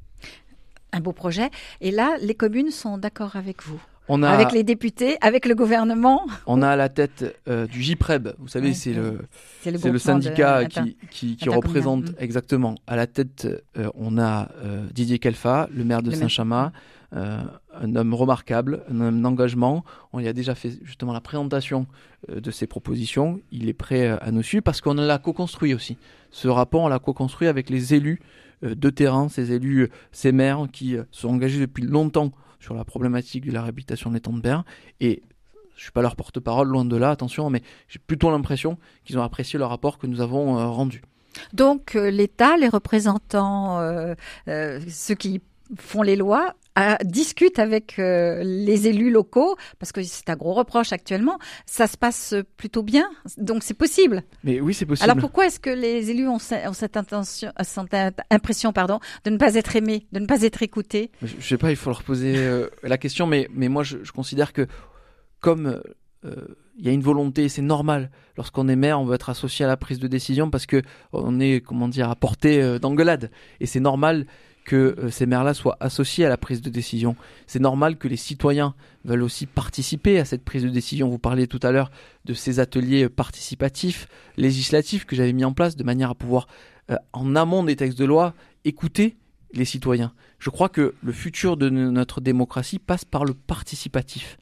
Un 0.91 1.01
beau 1.01 1.13
projet. 1.13 1.49
Et 1.81 1.91
là, 1.91 2.15
les 2.21 2.35
communes 2.35 2.71
sont 2.71 2.97
d'accord 2.97 3.35
avec 3.35 3.63
vous 3.63 3.81
on 4.09 4.23
a, 4.23 4.29
avec 4.29 4.51
les 4.51 4.63
députés, 4.63 5.17
avec 5.21 5.45
le 5.45 5.53
gouvernement. 5.53 6.25
On 6.47 6.63
a 6.63 6.69
à 6.69 6.75
la 6.75 6.89
tête 6.89 7.39
euh, 7.47 7.67
du 7.67 7.83
JPREB, 7.83 8.29
vous 8.39 8.47
savez, 8.47 8.73
c'est 8.73 8.91
le, 8.93 9.19
le, 9.65 9.91
le, 9.91 9.99
syndicat 9.99 10.65
qui, 10.65 10.97
qui, 11.38 11.47
représente 11.47 12.05
exactement. 12.17 12.75
À 12.88 12.95
la 12.95 13.05
tête, 13.05 13.47
euh, 13.77 13.89
on 13.93 14.17
a 14.17 14.49
euh, 14.63 14.88
Didier 14.91 15.19
Kelfa, 15.19 15.69
le 15.71 15.83
maire 15.83 16.01
de 16.01 16.09
Saint-Chamas, 16.09 16.71
un 17.11 17.95
homme 17.95 18.13
remarquable, 18.13 18.83
un 18.89 19.01
homme 19.01 19.21
d'engagement. 19.21 19.83
On 20.13 20.19
y 20.19 20.27
a 20.27 20.33
déjà 20.33 20.53
fait 20.53 20.79
justement 20.83 21.11
la 21.11 21.21
présentation 21.21 21.87
de 22.27 22.51
ses 22.51 22.67
propositions. 22.67 23.39
Il 23.51 23.67
est 23.67 23.73
prêt 23.73 24.07
à 24.07 24.31
nous 24.31 24.43
suivre 24.43 24.63
parce 24.63 24.79
qu'on 24.81 24.93
l'a 24.93 25.17
co-construit 25.17 25.73
aussi. 25.73 25.97
Ce 26.29 26.47
rapport, 26.47 26.81
on 26.81 26.87
l'a 26.87 26.99
co-construit 26.99 27.47
avec 27.47 27.69
les 27.69 27.95
élus 27.95 28.19
de 28.61 28.89
terrain, 28.89 29.27
ces 29.27 29.51
élus, 29.51 29.89
ces 30.11 30.31
maires 30.31 30.67
qui 30.71 30.97
sont 31.11 31.29
engagés 31.29 31.59
depuis 31.59 31.83
longtemps 31.83 32.31
sur 32.59 32.75
la 32.75 32.85
problématique 32.85 33.45
de 33.45 33.51
la 33.51 33.61
réhabilitation 33.61 34.11
des 34.11 34.19
temps 34.19 34.33
de 34.33 34.41
berre. 34.41 34.63
Et 34.99 35.23
je 35.79 35.83
suis 35.83 35.91
pas 35.91 36.01
leur 36.01 36.15
porte-parole, 36.15 36.67
loin 36.67 36.83
de 36.83 36.95
là, 36.97 37.09
attention, 37.09 37.49
mais 37.49 37.61
j'ai 37.87 37.99
plutôt 37.99 38.29
l'impression 38.29 38.77
qu'ils 39.05 39.17
ont 39.17 39.23
apprécié 39.23 39.57
le 39.57 39.65
rapport 39.65 39.97
que 39.97 40.07
nous 40.07 40.19
avons 40.19 40.59
euh, 40.59 40.67
rendu. 40.67 41.01
Donc 41.53 41.95
euh, 41.95 42.11
l'État, 42.11 42.57
les 42.57 42.67
représentants, 42.67 43.79
euh, 43.79 44.15
ceux 44.89 45.15
qui 45.15 45.41
font 45.77 46.01
les 46.01 46.17
lois, 46.17 46.53
discutent 47.03 47.59
avec 47.59 47.95
les 47.97 48.87
élus 48.87 49.11
locaux, 49.11 49.55
parce 49.79 49.91
que 49.91 50.01
c'est 50.03 50.29
un 50.29 50.35
gros 50.35 50.53
reproche 50.53 50.93
actuellement, 50.93 51.39
ça 51.65 51.87
se 51.87 51.97
passe 51.97 52.35
plutôt 52.57 52.83
bien, 52.83 53.09
donc 53.37 53.63
c'est 53.63 53.73
possible. 53.73 54.23
Mais 54.43 54.61
oui, 54.61 54.73
c'est 54.73 54.85
possible. 54.85 55.09
Alors 55.09 55.19
pourquoi 55.19 55.47
est-ce 55.47 55.59
que 55.59 55.69
les 55.69 56.11
élus 56.11 56.27
ont, 56.27 56.39
cette, 56.39 56.97
intention, 56.97 57.51
cette 57.61 58.21
impression 58.29 58.73
pardon, 58.73 58.99
de 59.25 59.29
ne 59.29 59.37
pas 59.37 59.55
être 59.55 59.75
aimés, 59.75 60.07
de 60.11 60.19
ne 60.19 60.25
pas 60.25 60.41
être 60.43 60.63
écoutés? 60.63 61.11
Je 61.21 61.35
ne 61.35 61.41
sais 61.41 61.57
pas, 61.57 61.71
il 61.71 61.75
faut 61.75 61.89
leur 61.89 62.03
poser 62.03 62.35
la 62.83 62.97
question, 62.97 63.27
mais, 63.27 63.49
mais 63.53 63.67
moi 63.67 63.83
je, 63.83 63.97
je 64.03 64.11
considère 64.11 64.53
que 64.53 64.67
comme 65.39 65.81
il 66.23 66.29
euh, 66.29 66.55
y 66.77 66.89
a 66.89 66.91
une 66.91 67.01
volonté, 67.01 67.47
c'est 67.49 67.61
normal. 67.61 68.11
Lorsqu'on 68.35 68.67
est 68.67 68.75
maire, 68.75 68.99
on 68.99 69.05
veut 69.05 69.15
être 69.15 69.29
associé 69.29 69.65
à 69.65 69.67
la 69.67 69.77
prise 69.77 69.99
de 69.99 70.07
décision 70.07 70.49
parce 70.49 70.65
que 70.65 70.81
on 71.13 71.39
est, 71.39 71.61
comment 71.61 71.87
dire, 71.87 72.09
à 72.09 72.15
portée 72.15 72.61
euh, 72.61 72.79
d'engueulade. 72.79 73.31
Et 73.59 73.65
c'est 73.65 73.79
normal 73.79 74.25
que 74.69 74.95
euh, 74.99 75.10
ces 75.10 75.25
maires-là 75.25 75.55
soient 75.55 75.77
associés 75.79 76.25
à 76.25 76.29
la 76.29 76.38
prise 76.38 76.62
de 76.62 76.69
décision. 76.69 77.15
C'est 77.47 77.60
normal 77.60 77.97
que 77.97 78.08
les 78.08 78.17
citoyens 78.17 78.75
veulent 79.03 79.23
aussi 79.23 79.47
participer 79.47 80.19
à 80.19 80.25
cette 80.25 80.43
prise 80.43 80.62
de 80.62 80.69
décision. 80.69 81.10
Vous 81.10 81.17
parliez 81.17 81.47
tout 81.47 81.60
à 81.63 81.71
l'heure 81.71 81.89
de 82.25 82.36
ces 82.36 82.60
ateliers 82.60 83.10
participatifs, 83.10 84.08
législatifs 84.38 85.05
que 85.05 85.15
j'avais 85.15 85.34
mis 85.34 85.43
en 85.43 85.53
place 85.53 85.75
de 85.75 85.84
manière 85.84 86.12
à 86.12 86.15
pouvoir, 86.15 86.47
en 87.13 87.36
amont 87.36 87.63
des 87.63 87.75
textes 87.75 87.97
de 87.97 88.05
loi, 88.05 88.36
écouter 88.63 89.17
les 89.53 89.65
citoyens. 89.65 90.13
Je 90.38 90.51
crois 90.51 90.69
que 90.69 90.93
le 91.01 91.12
futur 91.13 91.58
de 91.58 91.69
notre 91.69 92.21
démocratie 92.21 92.77
passe 92.77 93.05
par 93.05 93.25
le 93.25 93.34
participatif. 93.34 94.38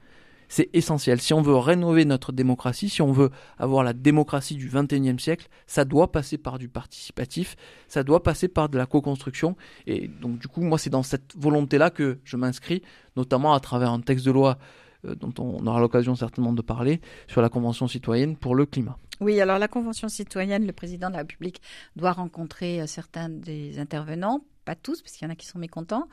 C'est 0.49 0.69
essentiel. 0.73 1.19
Si 1.19 1.33
on 1.33 1.41
veut 1.41 1.55
rénover 1.55 2.05
notre 2.05 2.31
démocratie, 2.31 2.89
si 2.89 3.01
on 3.01 3.11
veut 3.11 3.31
avoir 3.57 3.83
la 3.83 3.93
démocratie 3.93 4.55
du 4.55 4.69
XXIe 4.69 5.19
siècle, 5.19 5.47
ça 5.65 5.85
doit 5.85 6.11
passer 6.11 6.37
par 6.37 6.57
du 6.57 6.69
participatif, 6.69 7.55
ça 7.87 8.03
doit 8.03 8.23
passer 8.23 8.47
par 8.47 8.69
de 8.69 8.77
la 8.77 8.85
co-construction. 8.85 9.55
Et 9.85 10.07
donc 10.07 10.39
du 10.39 10.47
coup, 10.47 10.61
moi, 10.61 10.77
c'est 10.77 10.89
dans 10.89 11.03
cette 11.03 11.35
volonté-là 11.37 11.89
que 11.89 12.19
je 12.23 12.37
m'inscris, 12.37 12.81
notamment 13.15 13.53
à 13.53 13.59
travers 13.59 13.91
un 13.91 14.01
texte 14.01 14.25
de 14.25 14.31
loi 14.31 14.57
euh, 15.05 15.15
dont 15.15 15.33
on 15.39 15.65
aura 15.67 15.79
l'occasion 15.79 16.15
certainement 16.15 16.53
de 16.53 16.61
parler, 16.61 17.01
sur 17.27 17.41
la 17.41 17.49
Convention 17.49 17.87
citoyenne 17.87 18.35
pour 18.35 18.55
le 18.55 18.65
climat. 18.65 18.97
Oui, 19.19 19.39
alors 19.41 19.59
la 19.59 19.67
Convention 19.67 20.09
citoyenne, 20.09 20.65
le 20.65 20.73
président 20.73 21.07
de 21.07 21.13
la 21.13 21.19
République 21.19 21.61
doit 21.95 22.11
rencontrer 22.11 22.81
euh, 22.81 22.87
certains 22.87 23.29
des 23.29 23.79
intervenants 23.79 24.41
pas 24.67 24.75
tous, 24.75 25.01
parce 25.01 25.15
qu'il 25.15 25.25
y 25.25 25.29
en 25.29 25.31
a 25.31 25.35
qui 25.35 25.47
sont 25.47 25.59
mécontents. 25.59 26.09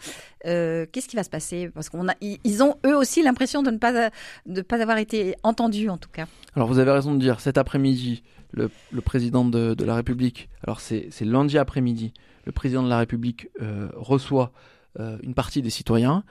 Euh, 0.46 0.86
qu'est-ce 0.90 1.08
qui 1.08 1.16
va 1.16 1.24
se 1.24 1.28
passer? 1.28 1.70
Parce 1.74 1.88
qu'on 1.88 2.06
ils 2.20 2.62
ont 2.62 2.76
eux 2.86 2.96
aussi 2.96 3.20
l'impression 3.20 3.64
de 3.64 3.72
ne 3.72 3.78
pas, 3.78 4.10
de 4.46 4.62
pas 4.62 4.80
avoir 4.80 4.98
été 4.98 5.34
entendus, 5.42 5.90
en 5.90 5.98
tout 5.98 6.08
cas. 6.08 6.26
Alors 6.54 6.68
vous 6.68 6.78
avez 6.78 6.92
raison 6.92 7.12
de 7.14 7.18
dire, 7.18 7.40
cet 7.40 7.58
après-midi, 7.58 8.22
le, 8.52 8.70
président 9.04 9.44
de, 9.44 9.74
la 9.84 9.96
République, 9.96 10.48
alors 10.62 10.80
c'est 10.80 11.10
lundi 11.22 11.58
après-midi, 11.58 12.14
le 12.44 12.52
président 12.52 12.84
de 12.84 12.88
la 12.88 12.98
République 12.98 13.48
euh, 13.60 13.88
reçoit 13.96 14.52
euh, 15.00 15.18
une 15.24 15.34
partie 15.34 15.60
des 15.60 15.70
citoyens. 15.70 16.22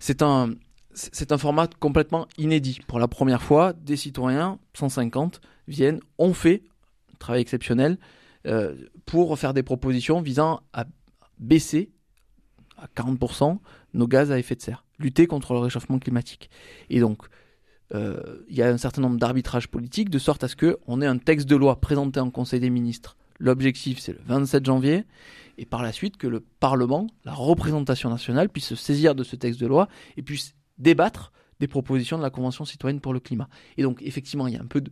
C'est 0.00 0.20
un, 0.20 0.50
c'est 0.92 1.32
un 1.32 1.38
format 1.38 1.66
complètement 1.66 2.26
inédit. 2.36 2.80
Pour 2.86 2.98
la 2.98 3.08
première 3.08 3.42
fois, 3.42 3.72
des 3.72 3.96
citoyens, 3.96 4.58
150, 4.74 5.40
viennent, 5.66 6.00
ont 6.18 6.34
fait 6.34 6.62
un 7.14 7.16
travail 7.18 7.40
exceptionnel 7.40 7.96
pour 9.04 9.38
faire 9.38 9.52
des 9.52 9.62
propositions 9.62 10.22
visant 10.22 10.60
à 10.72 10.86
baisser 11.40 11.90
à 12.78 12.86
40% 12.86 13.58
nos 13.94 14.06
gaz 14.06 14.30
à 14.30 14.38
effet 14.38 14.54
de 14.54 14.62
serre, 14.62 14.84
lutter 14.98 15.26
contre 15.26 15.52
le 15.52 15.58
réchauffement 15.58 15.98
climatique. 15.98 16.48
Et 16.88 17.00
donc, 17.00 17.24
euh, 17.92 18.44
il 18.48 18.56
y 18.56 18.62
a 18.62 18.68
un 18.68 18.78
certain 18.78 19.02
nombre 19.02 19.18
d'arbitrages 19.18 19.68
politiques 19.68 20.10
de 20.10 20.18
sorte 20.18 20.44
à 20.44 20.48
ce 20.48 20.54
qu'on 20.54 21.00
ait 21.00 21.06
un 21.06 21.18
texte 21.18 21.48
de 21.48 21.56
loi 21.56 21.80
présenté 21.80 22.20
en 22.20 22.30
Conseil 22.30 22.60
des 22.60 22.70
ministres 22.70 23.16
L'objectif, 23.40 23.98
c'est 23.98 24.12
le 24.12 24.20
27 24.26 24.66
janvier, 24.66 25.04
et 25.56 25.64
par 25.64 25.82
la 25.82 25.92
suite 25.92 26.18
que 26.18 26.26
le 26.26 26.40
Parlement, 26.40 27.06
la 27.24 27.32
représentation 27.32 28.10
nationale, 28.10 28.50
puisse 28.50 28.66
se 28.66 28.76
saisir 28.76 29.14
de 29.14 29.24
ce 29.24 29.34
texte 29.34 29.58
de 29.58 29.66
loi 29.66 29.88
et 30.18 30.22
puisse 30.22 30.54
débattre 30.76 31.32
des 31.58 31.66
propositions 31.66 32.18
de 32.18 32.22
la 32.22 32.28
Convention 32.28 32.66
citoyenne 32.66 33.00
pour 33.00 33.14
le 33.14 33.20
climat. 33.20 33.48
Et 33.78 33.82
donc, 33.82 34.02
effectivement, 34.02 34.46
il 34.46 34.54
y 34.54 34.56
a 34.58 34.60
un 34.60 34.66
peu 34.66 34.82
de, 34.82 34.90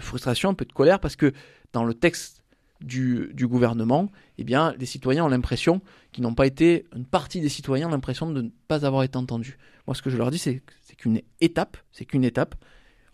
frustration, 0.00 0.48
un 0.48 0.54
peu 0.54 0.64
de 0.64 0.72
colère, 0.72 1.00
parce 1.00 1.16
que 1.16 1.34
dans 1.74 1.84
le 1.84 1.92
texte 1.92 2.41
du, 2.82 3.46
gouvernement, 3.46 4.10
eh 4.38 4.44
bien, 4.44 4.74
les 4.78 4.86
citoyens 4.86 5.24
ont 5.24 5.28
l'impression 5.28 5.80
qu'ils 6.12 6.22
n'ont 6.22 6.34
pas 6.34 6.46
été, 6.46 6.86
une 6.94 7.06
partie 7.06 7.40
des 7.40 7.48
citoyens 7.48 7.88
ont 7.88 7.90
l'impression 7.90 8.30
de 8.30 8.42
ne 8.42 8.50
pas 8.68 8.84
avoir 8.86 9.02
été 9.02 9.16
entendus. 9.16 9.58
Moi, 9.86 9.94
ce 9.94 10.02
que 10.02 10.10
je 10.10 10.16
leur 10.16 10.30
dis, 10.30 10.38
c'est 10.38 10.62
qu'une 10.96 11.20
étape, 11.40 11.76
c'est 11.92 12.04
qu'une 12.04 12.24
étape. 12.24 12.54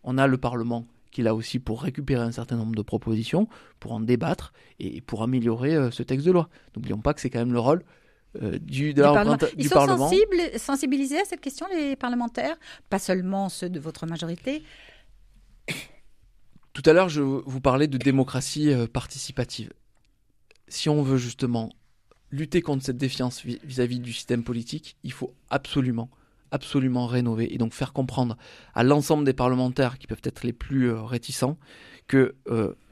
On 0.02 0.18
a 0.18 0.26
le 0.26 0.38
Parlement 0.38 0.86
qui 1.10 1.22
est 1.22 1.24
là 1.24 1.34
aussi 1.34 1.58
pour 1.58 1.82
récupérer 1.82 2.22
un 2.22 2.32
certain 2.32 2.56
nombre 2.56 2.74
de 2.74 2.82
propositions, 2.82 3.48
pour 3.80 3.92
en 3.92 4.00
débattre 4.00 4.52
et 4.78 5.00
pour 5.00 5.22
améliorer 5.22 5.74
euh, 5.74 5.90
ce 5.90 6.02
texte 6.02 6.26
de 6.26 6.32
loi. 6.32 6.48
N'oublions 6.76 6.98
pas 6.98 7.14
que 7.14 7.20
c'est 7.20 7.30
quand 7.30 7.38
même 7.38 7.52
le 7.52 7.60
rôle 7.60 7.82
euh, 8.42 8.58
du, 8.58 8.92
de 8.92 9.02
Parlement. 9.02 9.38
Ils 9.56 9.68
sont 9.68 9.86
Sensibles, 9.86 10.58
sensibilisés 10.58 11.20
à 11.20 11.24
cette 11.24 11.40
question, 11.40 11.66
les 11.74 11.96
parlementaires, 11.96 12.56
pas 12.90 12.98
seulement 12.98 13.48
ceux 13.48 13.70
de 13.70 13.80
votre 13.80 14.06
majorité. 14.06 14.62
Tout 16.78 16.88
à 16.88 16.92
l'heure, 16.92 17.08
je 17.08 17.22
vous 17.22 17.60
parlais 17.60 17.88
de 17.88 17.98
démocratie 17.98 18.72
euh, 18.72 18.86
participative. 18.86 19.72
Si 20.68 20.88
on 20.88 21.02
veut 21.02 21.16
justement 21.16 21.70
lutter 22.30 22.62
contre 22.62 22.84
cette 22.84 22.96
défiance 22.96 23.44
vis-à-vis 23.44 23.98
du 23.98 24.12
système 24.12 24.44
politique, 24.44 24.96
il 25.02 25.10
faut 25.10 25.34
absolument, 25.50 26.08
absolument 26.52 27.08
rénover 27.08 27.52
et 27.52 27.58
donc 27.58 27.72
faire 27.72 27.92
comprendre 27.92 28.38
à 28.76 28.84
l'ensemble 28.84 29.24
des 29.24 29.32
parlementaires 29.32 29.98
qui 29.98 30.06
peuvent 30.06 30.22
être 30.22 30.44
les 30.44 30.52
plus 30.52 30.90
euh, 30.90 31.02
réticents 31.02 31.58
que 32.06 32.36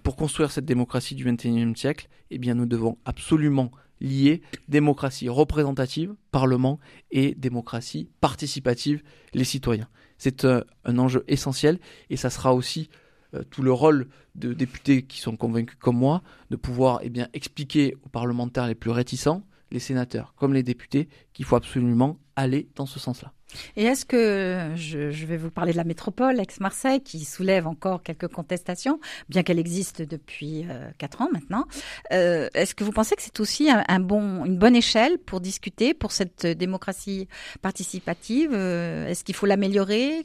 pour 0.03 0.17
construire 0.17 0.51
cette 0.51 0.65
démocratie 0.65 1.15
du 1.15 1.25
XXIe 1.25 1.73
siècle, 1.77 2.09
eh 2.33 2.39
bien, 2.39 2.55
nous 2.55 2.67
devons 2.67 2.99
absolument 3.05 3.71
lier 4.01 4.43
démocratie 4.67 5.29
représentative, 5.29 6.13
Parlement, 6.33 6.81
et 7.13 7.37
démocratie 7.37 8.09
participative, 8.21 9.05
les 9.33 9.45
citoyens. 9.45 9.89
C'est 10.19 10.45
euh, 10.45 10.65
un 10.85 10.99
enjeu 10.99 11.25
essentiel 11.29 11.79
et 12.11 12.17
ça 12.17 12.31
sera 12.31 12.53
aussi 12.53 12.91
euh, 13.37 13.43
tout 13.51 13.63
le 13.63 13.73
rôle 13.73 14.09
de 14.35 14.53
députés 14.53 15.03
qui 15.03 15.21
sont 15.21 15.37
convaincus 15.37 15.77
comme 15.81 15.97
moi 15.97 16.23
de 16.51 16.57
pouvoir 16.57 17.01
eh 17.03 17.11
bien, 17.11 17.29
expliquer 17.33 17.97
aux 18.05 18.09
parlementaires 18.09 18.67
les 18.67 18.75
plus 18.75 18.91
réticents, 18.91 19.43
les 19.71 19.81
sénateurs 19.81 20.35
comme 20.37 20.55
les 20.55 20.63
députés, 20.63 21.09
qu'il 21.33 21.45
faut 21.45 21.57
absolument 21.57 22.19
aller 22.37 22.69
dans 22.77 22.87
ce 22.87 22.99
sens-là. 22.99 23.33
Et 23.77 23.85
est-ce 23.85 24.05
que, 24.05 24.73
je, 24.77 25.27
vais 25.27 25.37
vous 25.37 25.51
parler 25.51 25.73
de 25.73 25.77
la 25.77 25.85
métropole, 25.85 26.41
ex-Marseille, 26.41 27.01
qui 27.01 27.25
soulève 27.25 27.67
encore 27.67 28.03
quelques 28.03 28.29
contestations, 28.29 29.01
bien 29.29 29.43
qu'elle 29.43 29.59
existe 29.59 30.03
depuis 30.03 30.67
euh, 30.69 30.91
quatre 30.99 31.23
ans 31.23 31.29
maintenant. 31.33 31.67
Euh, 32.13 32.49
est-ce 32.55 32.75
que 32.75 32.85
vous 32.85 32.93
pensez 32.93 33.17
que 33.17 33.23
c'est 33.23 33.41
aussi 33.41 33.71
un, 33.71 34.01
bon, 34.01 34.45
une 34.45 34.59
bonne 34.59 34.77
échelle 34.77 35.19
pour 35.19 35.41
discuter, 35.41 35.95
pour 35.95 36.13
cette 36.13 36.47
démocratie 36.47 37.29
participative? 37.63 38.51
Euh, 38.53 39.07
Est-ce 39.07 39.25
qu'il 39.25 39.35
faut 39.35 39.47
l'améliorer? 39.47 40.25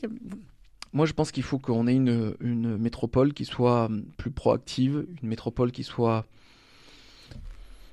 Moi, 0.94 1.06
je 1.06 1.14
pense 1.14 1.32
qu'il 1.32 1.44
faut 1.44 1.60
qu'on 1.60 1.88
ait 1.88 1.96
une, 1.96 2.36
métropole 2.78 3.34
qui 3.34 3.46
soit 3.46 3.90
plus 4.18 4.32
proactive, 4.32 5.06
une 5.22 5.30
métropole 5.30 5.72
qui 5.72 5.84
soit 5.84 6.26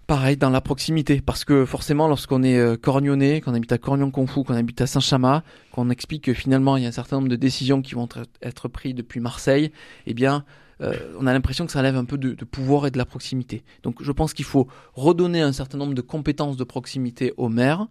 Pareil, 0.09 0.39
dans 0.39 0.49
la 0.49 0.63
proximité, 0.63 1.21
parce 1.21 1.45
que 1.45 1.67
forcément, 1.67 2.09
lorsqu'on 2.09 2.43
est 2.43 2.57
euh, 2.57 2.79
cornionné, 2.79 3.43
qu'on 3.43 3.53
habite 3.53 3.73
à 3.73 3.77
Cornion-Confou, 3.77 4.43
qu'on 4.43 4.55
habite 4.55 4.81
à 4.81 4.87
Saint-Chamas, 4.87 5.43
qu'on 5.71 5.91
explique 5.91 6.25
que 6.25 6.33
finalement 6.33 6.79
il 6.79 6.85
y 6.85 6.87
a 6.87 6.89
un 6.89 6.93
certain 6.93 7.17
nombre 7.17 7.29
de 7.29 7.37
décisions 7.37 7.83
qui 7.83 7.95
vont 7.95 8.09
être 8.41 8.69
prises 8.69 8.95
depuis 8.95 9.21
Marseille, 9.21 9.71
eh 10.07 10.15
bien, 10.15 10.47
euh, 10.81 10.95
on 11.19 11.27
a 11.27 11.33
l'impression 11.35 11.67
que 11.67 11.73
ça 11.73 11.81
enlève 11.81 11.97
un 11.97 12.07
peu 12.07 12.17
de, 12.17 12.33
pouvoir 12.47 12.87
et 12.87 12.91
de 12.91 12.97
la 12.97 13.05
proximité. 13.05 13.65
Donc, 13.83 14.03
je 14.03 14.11
pense 14.11 14.33
qu'il 14.33 14.47
faut 14.47 14.67
redonner 14.95 15.43
un 15.43 15.53
certain 15.53 15.77
nombre 15.77 15.93
de 15.93 16.01
compétences 16.01 16.57
de 16.57 16.65
proximité 16.65 17.35
aux 17.37 17.51
maires, 17.51 17.87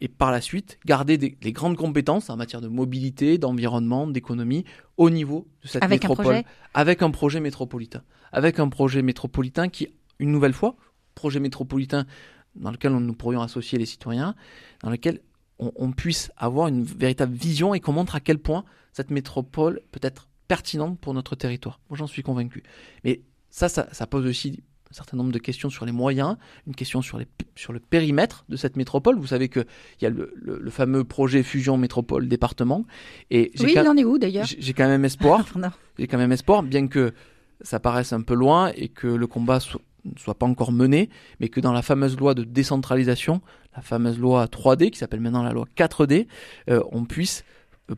et 0.00 0.08
par 0.08 0.30
la 0.30 0.40
suite 0.40 0.78
garder 0.84 1.18
des, 1.18 1.36
les 1.42 1.52
grandes 1.52 1.76
compétences 1.76 2.30
en 2.30 2.36
matière 2.36 2.60
de 2.60 2.68
mobilité, 2.68 3.38
d'environnement, 3.38 4.06
d'économie 4.06 4.64
au 4.96 5.10
niveau 5.10 5.46
de 5.62 5.68
cette 5.68 5.84
avec 5.84 6.02
métropole, 6.02 6.26
un 6.26 6.28
projet 6.28 6.46
avec 6.74 7.02
un 7.02 7.10
projet 7.10 7.40
métropolitain, 7.40 8.02
avec 8.32 8.58
un 8.58 8.68
projet 8.68 9.02
métropolitain 9.02 9.68
qui, 9.68 9.88
une 10.18 10.30
nouvelle 10.30 10.52
fois, 10.52 10.76
projet 11.14 11.40
métropolitain 11.40 12.06
dans 12.54 12.70
lequel 12.70 12.92
nous 12.92 13.14
pourrions 13.14 13.42
associer 13.42 13.78
les 13.78 13.86
citoyens, 13.86 14.34
dans 14.82 14.90
lequel 14.90 15.20
on, 15.58 15.92
puisse 15.92 16.30
avoir 16.36 16.68
une 16.68 16.82
véritable 16.82 17.34
vision 17.34 17.74
et 17.74 17.80
qu'on 17.80 17.92
montre 17.92 18.16
à 18.16 18.20
quel 18.20 18.38
point 18.38 18.64
cette 18.92 19.10
métropole 19.10 19.80
peut 19.92 20.00
être 20.02 20.28
pertinente 20.48 20.98
pour 20.98 21.14
notre 21.14 21.36
territoire. 21.36 21.80
Moi, 21.88 21.96
j'en 21.96 22.06
suis 22.06 22.22
convaincu. 22.22 22.62
Mais 23.04 23.22
ça, 23.50 23.68
ça, 23.68 24.06
pose 24.06 24.26
aussi 24.26 24.62
certain 24.94 25.16
nombre 25.16 25.32
de 25.32 25.38
questions 25.38 25.70
sur 25.70 25.84
les 25.84 25.92
moyens, 25.92 26.36
une 26.66 26.74
question 26.74 27.02
sur, 27.02 27.18
les, 27.18 27.26
sur 27.56 27.72
le 27.72 27.80
périmètre 27.80 28.44
de 28.48 28.56
cette 28.56 28.76
métropole. 28.76 29.16
Vous 29.18 29.26
savez 29.26 29.48
qu'il 29.48 29.66
y 30.00 30.06
a 30.06 30.10
le, 30.10 30.70
fameux 30.70 31.04
projet 31.04 31.42
fusion 31.42 31.76
métropole-département. 31.76 32.84
Et 33.30 33.52
oui, 33.60 33.74
il 33.76 33.88
en 33.88 33.96
est 33.96 34.04
où 34.04 34.18
d'ailleurs 34.18 34.46
J'ai 34.46 34.72
quand 34.72 34.88
même 34.88 35.04
espoir. 35.04 35.44
j'ai 35.98 36.06
quand 36.06 36.18
même 36.18 36.32
espoir, 36.32 36.62
bien 36.62 36.88
que 36.88 37.12
ça 37.60 37.80
paraisse 37.80 38.12
un 38.12 38.22
peu 38.22 38.34
loin 38.34 38.72
et 38.76 38.88
que 38.88 39.06
le 39.06 39.26
combat 39.26 39.58
ne 40.04 40.18
soit 40.18 40.34
pas 40.34 40.46
encore 40.46 40.72
menée, 40.72 41.10
mais 41.40 41.48
que 41.48 41.60
dans 41.60 41.72
la 41.72 41.82
fameuse 41.82 42.16
loi 42.16 42.34
de 42.34 42.44
décentralisation, 42.44 43.40
la 43.74 43.82
fameuse 43.82 44.18
loi 44.18 44.46
3D, 44.46 44.90
qui 44.90 44.98
s'appelle 44.98 45.20
maintenant 45.20 45.42
la 45.42 45.52
loi 45.52 45.66
4D, 45.76 46.26
euh, 46.70 46.82
on 46.92 47.04
puisse 47.04 47.44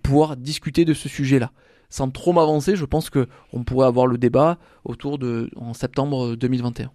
pouvoir 0.02 0.36
discuter 0.36 0.84
de 0.84 0.94
ce 0.94 1.08
sujet-là. 1.08 1.52
Sans 1.88 2.10
trop 2.10 2.32
m'avancer, 2.32 2.76
je 2.76 2.84
pense 2.84 3.10
que 3.10 3.28
on 3.52 3.64
pourrait 3.64 3.86
avoir 3.86 4.06
le 4.06 4.18
débat 4.18 4.58
autour 4.84 5.18
de 5.18 5.50
en 5.56 5.74
septembre 5.74 6.36
2021. 6.36 6.90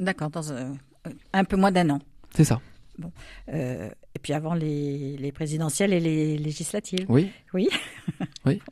D'accord, 0.00 0.30
dans 0.30 0.52
un 1.32 1.44
peu 1.44 1.56
moins 1.56 1.72
d'un 1.72 1.90
an. 1.90 1.98
C'est 2.34 2.44
ça. 2.44 2.60
Bon. 2.98 3.10
Euh, 3.52 3.88
et 4.14 4.18
puis 4.20 4.32
avant 4.32 4.54
les, 4.54 5.32
présidentielles 5.34 5.92
et 5.92 6.00
les 6.00 6.38
législatives. 6.38 7.06
Oui. 7.08 7.30
Oui. 7.52 7.68
oui. 8.46 8.60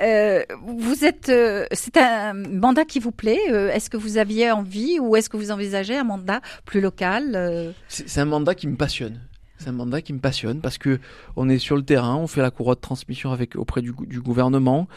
Euh, 0.00 0.44
vous 0.62 1.04
êtes. 1.04 1.28
Euh, 1.28 1.66
c'est 1.72 1.96
un 1.96 2.32
mandat 2.32 2.84
qui 2.84 3.00
vous 3.00 3.10
plaît. 3.10 3.40
est-ce 3.72 3.90
que 3.90 3.96
vous 3.96 4.16
aviez 4.16 4.52
envie 4.52 5.00
ou 5.00 5.16
est-ce 5.16 5.28
que 5.28 5.36
vous 5.36 5.50
envisagez 5.50 5.96
un 5.96 6.04
mandat 6.04 6.40
plus 6.64 6.80
local 6.80 7.74
c'est, 7.88 8.20
un 8.20 8.24
mandat 8.24 8.54
qui 8.54 8.68
me 8.68 8.76
passionne. 8.76 9.20
C'est 9.58 9.68
un 9.68 9.72
mandat 9.72 10.02
qui 10.02 10.12
me 10.12 10.20
passionne 10.20 10.60
parce 10.60 10.78
que 10.78 11.00
on 11.36 11.48
est 11.48 11.58
sur 11.58 11.76
le 11.76 11.82
terrain, 11.82 12.16
on 12.16 12.26
fait 12.26 12.42
la 12.42 12.50
courroie 12.50 12.74
de 12.74 12.80
transmission 12.80 13.32
avec 13.32 13.56
auprès 13.56 13.82
du, 13.82 13.92
du 14.06 14.20
gouvernement. 14.20 14.88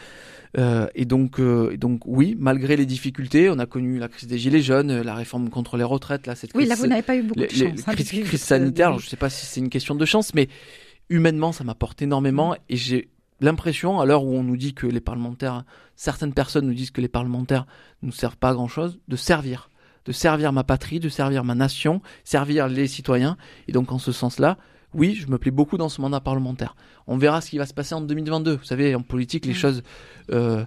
Euh, 0.58 0.86
et 0.94 1.04
donc, 1.04 1.40
euh, 1.40 1.76
donc 1.76 2.02
oui, 2.04 2.36
malgré 2.38 2.76
les 2.76 2.84
difficultés, 2.84 3.48
on 3.48 3.58
a 3.58 3.66
connu 3.66 3.98
la 3.98 4.08
crise 4.08 4.28
des 4.28 4.38
gilets 4.38 4.60
jaunes, 4.60 4.90
euh, 4.90 5.02
la 5.02 5.14
réforme 5.14 5.48
contre 5.48 5.78
les 5.78 5.84
retraites, 5.84 6.26
là, 6.26 6.34
cette 6.34 6.50
oui, 6.54 6.66
là 6.66 6.74
vous 6.74 6.86
n'avez 6.86 7.02
pas 7.02 7.16
eu 7.16 7.22
beaucoup 7.22 7.40
de 7.40 7.48
chance. 7.48 7.88
Hein, 7.88 7.94
crise, 7.94 8.24
crise 8.24 8.42
sanitaire, 8.42 8.98
je 8.98 9.06
ne 9.06 9.08
sais 9.08 9.16
pas 9.16 9.30
si 9.30 9.46
c'est 9.46 9.60
une 9.60 9.70
question 9.70 9.94
de 9.94 10.04
chance, 10.04 10.34
mais 10.34 10.48
humainement, 11.08 11.52
ça 11.52 11.64
m'apporte 11.64 12.02
énormément 12.02 12.54
et 12.68 12.76
j'ai 12.76 13.08
l'impression, 13.40 14.00
à 14.00 14.06
l'heure 14.06 14.24
où 14.24 14.34
on 14.34 14.42
nous 14.42 14.56
dit 14.56 14.74
que 14.74 14.86
les 14.86 15.00
parlementaires, 15.00 15.64
certaines 15.96 16.34
personnes 16.34 16.66
nous 16.66 16.74
disent 16.74 16.90
que 16.90 17.00
les 17.00 17.08
parlementaires 17.08 17.66
ne 18.02 18.08
nous 18.08 18.12
servent 18.12 18.36
pas 18.36 18.50
à 18.50 18.54
grand 18.54 18.68
chose, 18.68 19.00
de 19.08 19.16
servir, 19.16 19.70
de 20.04 20.12
servir 20.12 20.52
ma 20.52 20.64
patrie, 20.64 21.00
de 21.00 21.08
servir 21.08 21.44
ma 21.44 21.54
nation, 21.54 22.02
servir 22.24 22.68
les 22.68 22.86
citoyens. 22.86 23.36
Et 23.68 23.72
donc, 23.72 23.92
en 23.92 23.98
ce 23.98 24.12
sens-là, 24.12 24.58
oui, 24.94 25.14
je 25.14 25.26
me 25.28 25.38
plais 25.38 25.50
beaucoup 25.50 25.78
dans 25.78 25.88
ce 25.88 26.00
mandat 26.00 26.20
parlementaire. 26.20 26.76
On 27.06 27.16
verra 27.16 27.40
ce 27.40 27.50
qui 27.50 27.58
va 27.58 27.66
se 27.66 27.74
passer 27.74 27.94
en 27.94 28.00
2022. 28.00 28.56
Vous 28.56 28.64
savez, 28.64 28.94
en 28.94 29.02
politique, 29.02 29.46
les 29.46 29.52
mm. 29.52 29.56
choses, 29.56 29.82
euh, 30.30 30.64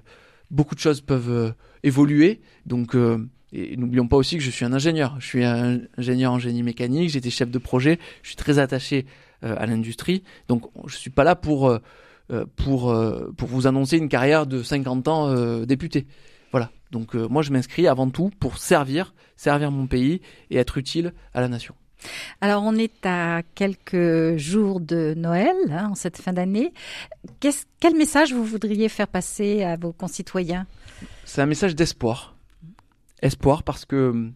beaucoup 0.51 0.75
de 0.75 0.79
choses 0.79 1.01
peuvent 1.01 1.31
euh, 1.31 1.51
évoluer. 1.83 2.41
Donc, 2.65 2.95
euh, 2.95 3.27
et 3.53 3.77
n'oublions 3.77 4.07
pas 4.07 4.17
aussi 4.17 4.37
que 4.37 4.43
je 4.43 4.49
suis 4.49 4.65
un 4.65 4.73
ingénieur. 4.73 5.15
Je 5.19 5.25
suis 5.25 5.43
un 5.43 5.81
ingénieur 5.97 6.31
en 6.31 6.39
génie 6.39 6.63
mécanique. 6.63 7.09
J'étais 7.09 7.29
chef 7.29 7.49
de 7.51 7.59
projet. 7.59 7.99
Je 8.23 8.29
suis 8.29 8.35
très 8.35 8.59
attaché 8.59 9.05
à 9.41 9.65
l'industrie. 9.67 10.23
Donc, 10.47 10.63
je 10.87 10.97
suis 10.97 11.11
pas 11.11 11.23
là 11.23 11.35
pour 11.35 11.77
pour 12.55 12.95
pour 13.37 13.47
vous 13.47 13.67
annoncer 13.67 13.97
une 13.97 14.09
carrière 14.09 14.47
de 14.47 14.63
50 14.63 15.07
ans 15.07 15.65
député. 15.65 16.07
Donc, 16.91 17.13
moi, 17.13 17.41
je 17.41 17.51
m'inscris 17.51 17.87
avant 17.87 18.09
tout 18.09 18.31
pour 18.39 18.57
servir, 18.57 19.13
servir 19.35 19.71
mon 19.71 19.87
pays 19.87 20.21
et 20.49 20.57
être 20.57 20.77
utile 20.77 21.13
à 21.33 21.41
la 21.41 21.47
nation. 21.47 21.75
Alors, 22.41 22.63
on 22.63 22.75
est 22.75 23.05
à 23.05 23.41
quelques 23.55 24.37
jours 24.37 24.79
de 24.79 25.13
Noël, 25.15 25.55
hein, 25.69 25.89
en 25.91 25.95
cette 25.95 26.17
fin 26.17 26.33
d'année. 26.33 26.73
quel 27.39 27.95
message 27.95 28.33
vous 28.33 28.43
voudriez 28.43 28.89
faire 28.89 29.07
passer 29.07 29.63
à 29.63 29.75
vos 29.75 29.93
concitoyens? 29.93 30.67
C'est 31.23 31.41
un 31.41 31.45
message 31.45 31.75
d'espoir. 31.75 32.35
Espoir 33.21 33.63
parce 33.63 33.85
que 33.85 34.31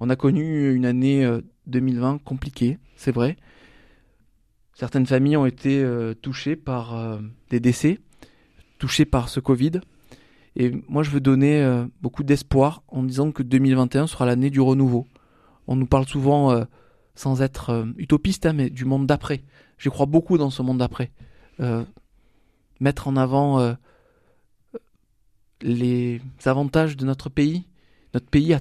on 0.00 0.10
a 0.10 0.16
connu 0.16 0.74
une 0.74 0.86
année 0.86 1.28
2020 1.66 2.14
euh, 2.14 2.18
compliquée, 2.24 2.78
c'est 2.96 3.12
vrai. 3.12 3.36
Certaines 4.74 5.06
familles 5.06 5.36
ont 5.36 5.46
été 5.46 5.82
euh, 5.82 6.14
touchées 6.14 6.56
par 6.56 6.96
euh, 6.96 7.18
des 7.50 7.60
décès, 7.60 8.00
touchées 8.78 9.04
par 9.04 9.28
ce 9.28 9.38
Covid. 9.38 9.80
Et 10.56 10.70
moi, 10.88 11.02
je 11.02 11.10
veux 11.10 11.20
donner 11.20 11.84
beaucoup 12.02 12.22
d'espoir 12.22 12.82
en 12.88 13.02
disant 13.02 13.32
que 13.32 13.42
2021 13.42 14.06
sera 14.06 14.26
l'année 14.26 14.50
du 14.50 14.60
renouveau. 14.60 15.06
On 15.66 15.76
nous 15.76 15.86
parle 15.86 16.06
souvent 16.06 16.66
sans 17.14 17.42
être 17.42 17.70
euh, 17.70 17.86
utopiste, 17.96 18.46
hein, 18.46 18.52
mais 18.52 18.70
du 18.70 18.84
monde 18.84 19.06
d'après. 19.06 19.42
Je 19.76 19.88
crois 19.88 20.06
beaucoup 20.06 20.38
dans 20.38 20.50
ce 20.50 20.62
monde 20.62 20.78
d'après. 20.78 21.10
Euh, 21.60 21.84
mettre 22.80 23.08
en 23.08 23.16
avant 23.16 23.60
euh, 23.60 23.74
les 25.60 26.20
avantages 26.44 26.96
de 26.96 27.04
notre 27.04 27.28
pays. 27.28 27.64
Notre 28.14 28.28
pays 28.28 28.54
a 28.54 28.60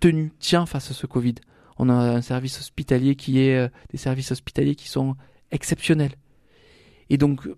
tenu, 0.00 0.32
tient 0.38 0.66
face 0.66 0.90
à 0.90 0.94
ce 0.94 1.06
Covid. 1.06 1.36
On 1.76 1.88
a 1.88 1.94
un 1.94 2.22
service 2.22 2.58
hospitalier 2.58 3.14
qui 3.14 3.40
est 3.40 3.56
euh, 3.56 3.68
des 3.90 3.98
services 3.98 4.32
hospitaliers 4.32 4.74
qui 4.74 4.88
sont 4.88 5.16
exceptionnels. 5.50 6.14
Et 7.10 7.16
donc 7.16 7.48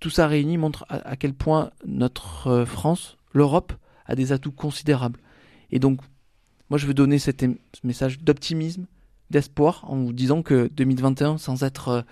tout 0.00 0.10
ça 0.10 0.26
réuni 0.26 0.58
montre 0.58 0.84
à, 0.88 1.16
quel 1.16 1.32
point 1.32 1.70
notre 1.86 2.48
euh, 2.48 2.64
France, 2.66 3.16
l'Europe, 3.32 3.72
a 4.06 4.14
des 4.14 4.32
atouts 4.32 4.52
considérables. 4.52 5.20
Et 5.70 5.78
donc 5.78 6.00
moi 6.70 6.78
je 6.78 6.86
veux 6.86 6.94
donner 6.94 7.18
ce 7.18 7.30
message 7.84 8.20
d'optimisme, 8.20 8.86
d'espoir 9.30 9.84
en 9.88 9.96
vous 9.96 10.12
disant 10.12 10.42
que 10.42 10.70
2021, 10.74 11.38
sans 11.38 11.62
être, 11.64 11.88
euh, 11.88 12.02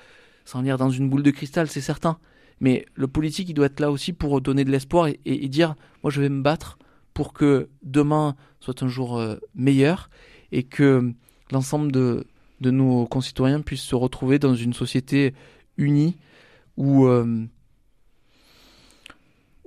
sans 0.45 0.63
lire 0.63 0.79
dans 0.79 0.91
une 0.91 1.09
boule 1.09 1.23
de 1.23 1.31
cristal, 1.31 1.69
c'est 1.69 1.81
certain. 1.81 2.19
Mais 2.61 2.85
le 2.95 3.07
politique, 3.07 3.49
il 3.49 3.55
doit 3.55 3.67
être 3.67 3.81
là 3.81 3.91
aussi 3.91 4.13
pour 4.13 4.41
donner 4.41 4.65
de 4.65 4.71
l'espoir 4.71 5.09
et, 5.09 5.49
dire, 5.49 5.75
moi 6.03 6.11
je 6.11 6.21
vais 6.21 6.29
me 6.29 6.43
battre 6.43 6.79
pour 7.15 7.33
que 7.33 7.69
demain 7.83 8.37
soit 8.61 8.83
un 8.83 8.89
jour 8.89 9.19
euh, 9.19 9.37
meilleur 9.55 10.11
et 10.53 10.63
que 10.63 11.13
l'ensemble 11.51 11.91
de, 11.91 12.27
de 12.61 12.71
nos 12.71 13.07
concitoyens 13.07 13.61
puissent 13.63 13.81
se 13.81 13.95
retrouver 13.95 14.39
dans 14.39 14.55
une 14.55 14.75
société 14.75 15.35
unie 15.77 16.17
où 16.77 17.07
euh, 17.07 17.47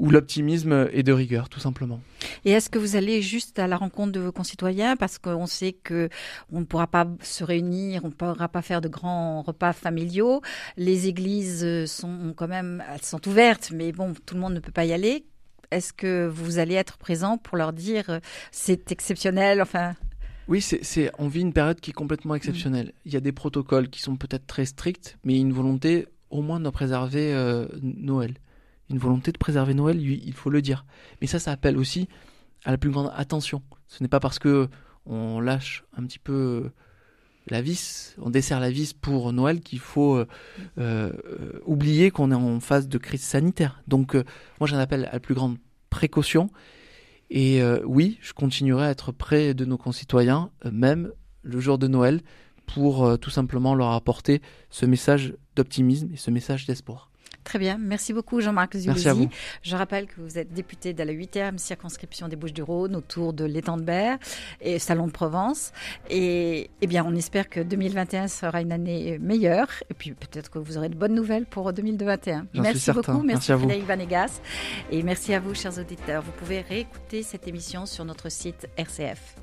où 0.03 0.09
l'optimisme 0.09 0.89
est 0.91 1.01
de 1.01 1.13
rigueur, 1.13 1.47
tout 1.47 1.61
simplement. 1.61 2.01
Et 2.43 2.51
est-ce 2.51 2.69
que 2.69 2.77
vous 2.77 2.97
allez 2.97 3.21
juste 3.21 3.57
à 3.57 3.67
la 3.67 3.77
rencontre 3.77 4.11
de 4.11 4.19
vos 4.19 4.33
concitoyens 4.33 4.97
parce 4.97 5.17
qu'on 5.17 5.45
sait 5.45 5.71
que 5.71 6.09
on 6.51 6.59
ne 6.59 6.65
pourra 6.65 6.87
pas 6.87 7.07
se 7.21 7.45
réunir, 7.45 8.01
on 8.03 8.09
ne 8.09 8.13
pourra 8.13 8.49
pas 8.49 8.61
faire 8.61 8.81
de 8.81 8.89
grands 8.89 9.43
repas 9.43 9.71
familiaux. 9.71 10.41
Les 10.75 11.07
églises 11.07 11.85
sont 11.85 12.33
quand 12.35 12.49
même, 12.49 12.83
elles 12.93 13.01
sont 13.01 13.25
ouvertes, 13.29 13.71
mais 13.73 13.93
bon, 13.93 14.13
tout 14.25 14.35
le 14.35 14.41
monde 14.41 14.53
ne 14.55 14.59
peut 14.59 14.73
pas 14.73 14.83
y 14.83 14.91
aller. 14.91 15.25
Est-ce 15.71 15.93
que 15.93 16.27
vous 16.27 16.59
allez 16.59 16.75
être 16.75 16.97
présent 16.97 17.37
pour 17.37 17.55
leur 17.55 17.71
dire 17.71 18.09
euh, 18.09 18.19
c'est 18.51 18.91
exceptionnel, 18.91 19.61
enfin? 19.61 19.95
Oui, 20.49 20.59
c'est, 20.59 21.11
on 21.17 21.29
vit 21.29 21.39
une 21.39 21.53
période 21.53 21.79
qui 21.79 21.91
est 21.91 21.93
complètement 21.93 22.35
exceptionnelle. 22.35 22.87
Mm. 22.87 22.99
Il 23.05 23.13
y 23.13 23.17
a 23.17 23.21
des 23.21 23.31
protocoles 23.31 23.89
qui 23.89 24.01
sont 24.01 24.17
peut-être 24.17 24.47
très 24.47 24.65
stricts, 24.65 25.17
mais 25.23 25.39
une 25.39 25.53
volonté 25.53 26.07
au 26.29 26.41
moins 26.41 26.59
de 26.59 26.69
préserver 26.69 27.33
euh, 27.33 27.67
Noël 27.81 28.33
une 28.89 28.97
volonté 28.97 29.31
de 29.31 29.37
préserver 29.37 29.73
Noël, 29.73 30.01
il 30.01 30.33
faut 30.33 30.49
le 30.49 30.61
dire. 30.61 30.85
Mais 31.21 31.27
ça, 31.27 31.39
ça 31.39 31.51
appelle 31.51 31.77
aussi 31.77 32.07
à 32.63 32.71
la 32.71 32.77
plus 32.77 32.91
grande 32.91 33.11
attention. 33.15 33.61
Ce 33.87 34.03
n'est 34.03 34.09
pas 34.09 34.19
parce 34.19 34.39
que 34.39 34.69
on 35.05 35.39
lâche 35.39 35.83
un 35.97 36.05
petit 36.05 36.19
peu 36.19 36.71
la 37.47 37.61
vis, 37.61 38.15
on 38.21 38.29
dessert 38.29 38.59
la 38.59 38.71
vis 38.71 38.93
pour 38.93 39.33
Noël 39.33 39.59
qu'il 39.59 39.79
faut 39.79 40.15
euh, 40.15 40.25
euh, 40.77 41.11
oublier 41.65 42.11
qu'on 42.11 42.31
est 42.31 42.35
en 42.35 42.59
phase 42.59 42.87
de 42.87 42.97
crise 42.97 43.21
sanitaire. 43.21 43.81
Donc 43.87 44.15
euh, 44.15 44.23
moi 44.59 44.67
j'en 44.67 44.77
appelle 44.77 45.05
à 45.05 45.13
la 45.13 45.19
plus 45.19 45.35
grande 45.35 45.57
précaution. 45.89 46.49
Et 47.29 47.63
oui, 47.85 48.19
je 48.21 48.31
continuerai 48.31 48.85
à 48.85 48.89
être 48.91 49.11
près 49.11 49.55
de 49.55 49.65
nos 49.65 49.77
concitoyens, 49.77 50.51
même 50.71 51.11
le 51.41 51.59
jour 51.59 51.79
de 51.79 51.87
Noël, 51.87 52.21
pour 52.67 53.17
tout 53.17 53.31
simplement 53.31 53.73
leur 53.73 53.89
apporter 53.93 54.39
ce 54.69 54.85
message 54.85 55.33
d'optimisme 55.55 56.09
et 56.13 56.17
ce 56.17 56.29
message 56.29 56.67
d'espoir. 56.67 57.09
Très 57.43 57.59
bien. 57.59 57.77
Merci 57.79 58.13
beaucoup, 58.13 58.41
Jean-Marc 58.41 58.77
Zulesi. 58.77 59.29
Je 59.61 59.75
rappelle 59.75 60.07
que 60.07 60.21
vous 60.21 60.37
êtes 60.37 60.53
député 60.53 60.93
de 60.93 61.03
la 61.03 61.13
8e 61.13 61.57
circonscription 61.57 62.27
des 62.27 62.35
Bouches-du-Rhône 62.35 62.95
autour 62.95 63.33
de 63.33 63.45
l'étang 63.45 63.77
de 63.77 63.83
Berre 63.83 64.17
et 64.61 64.79
Salon 64.79 65.07
de 65.07 65.11
Provence. 65.11 65.71
Et 66.09 66.69
eh 66.81 66.87
bien, 66.87 67.05
on 67.05 67.15
espère 67.15 67.49
que 67.49 67.59
2021 67.59 68.27
sera 68.27 68.61
une 68.61 68.71
année 68.71 69.17
meilleure. 69.19 69.67
Et 69.89 69.93
puis, 69.93 70.11
peut-être 70.11 70.49
que 70.49 70.59
vous 70.59 70.77
aurez 70.77 70.89
de 70.89 70.95
bonnes 70.95 71.15
nouvelles 71.15 71.45
pour 71.45 71.71
2021. 71.73 72.47
Merci 72.53 72.91
beaucoup. 72.91 73.23
Merci, 73.23 73.51
à 73.51 73.55
vous. 73.55 73.69
Vanegas. 73.85 74.41
Et 74.91 75.03
merci 75.03 75.33
à 75.33 75.39
vous, 75.39 75.53
chers 75.53 75.77
auditeurs. 75.77 76.21
Vous 76.21 76.31
pouvez 76.31 76.61
réécouter 76.61 77.23
cette 77.23 77.47
émission 77.47 77.85
sur 77.85 78.05
notre 78.05 78.29
site 78.29 78.67
RCF. 78.77 79.35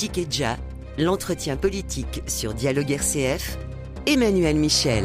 Politique 0.00 0.26
l'entretien 0.96 1.58
politique 1.58 2.22
sur 2.26 2.54
Dialogue 2.54 2.90
RCF, 2.90 3.58
Emmanuel 4.06 4.56
Michel. 4.56 5.04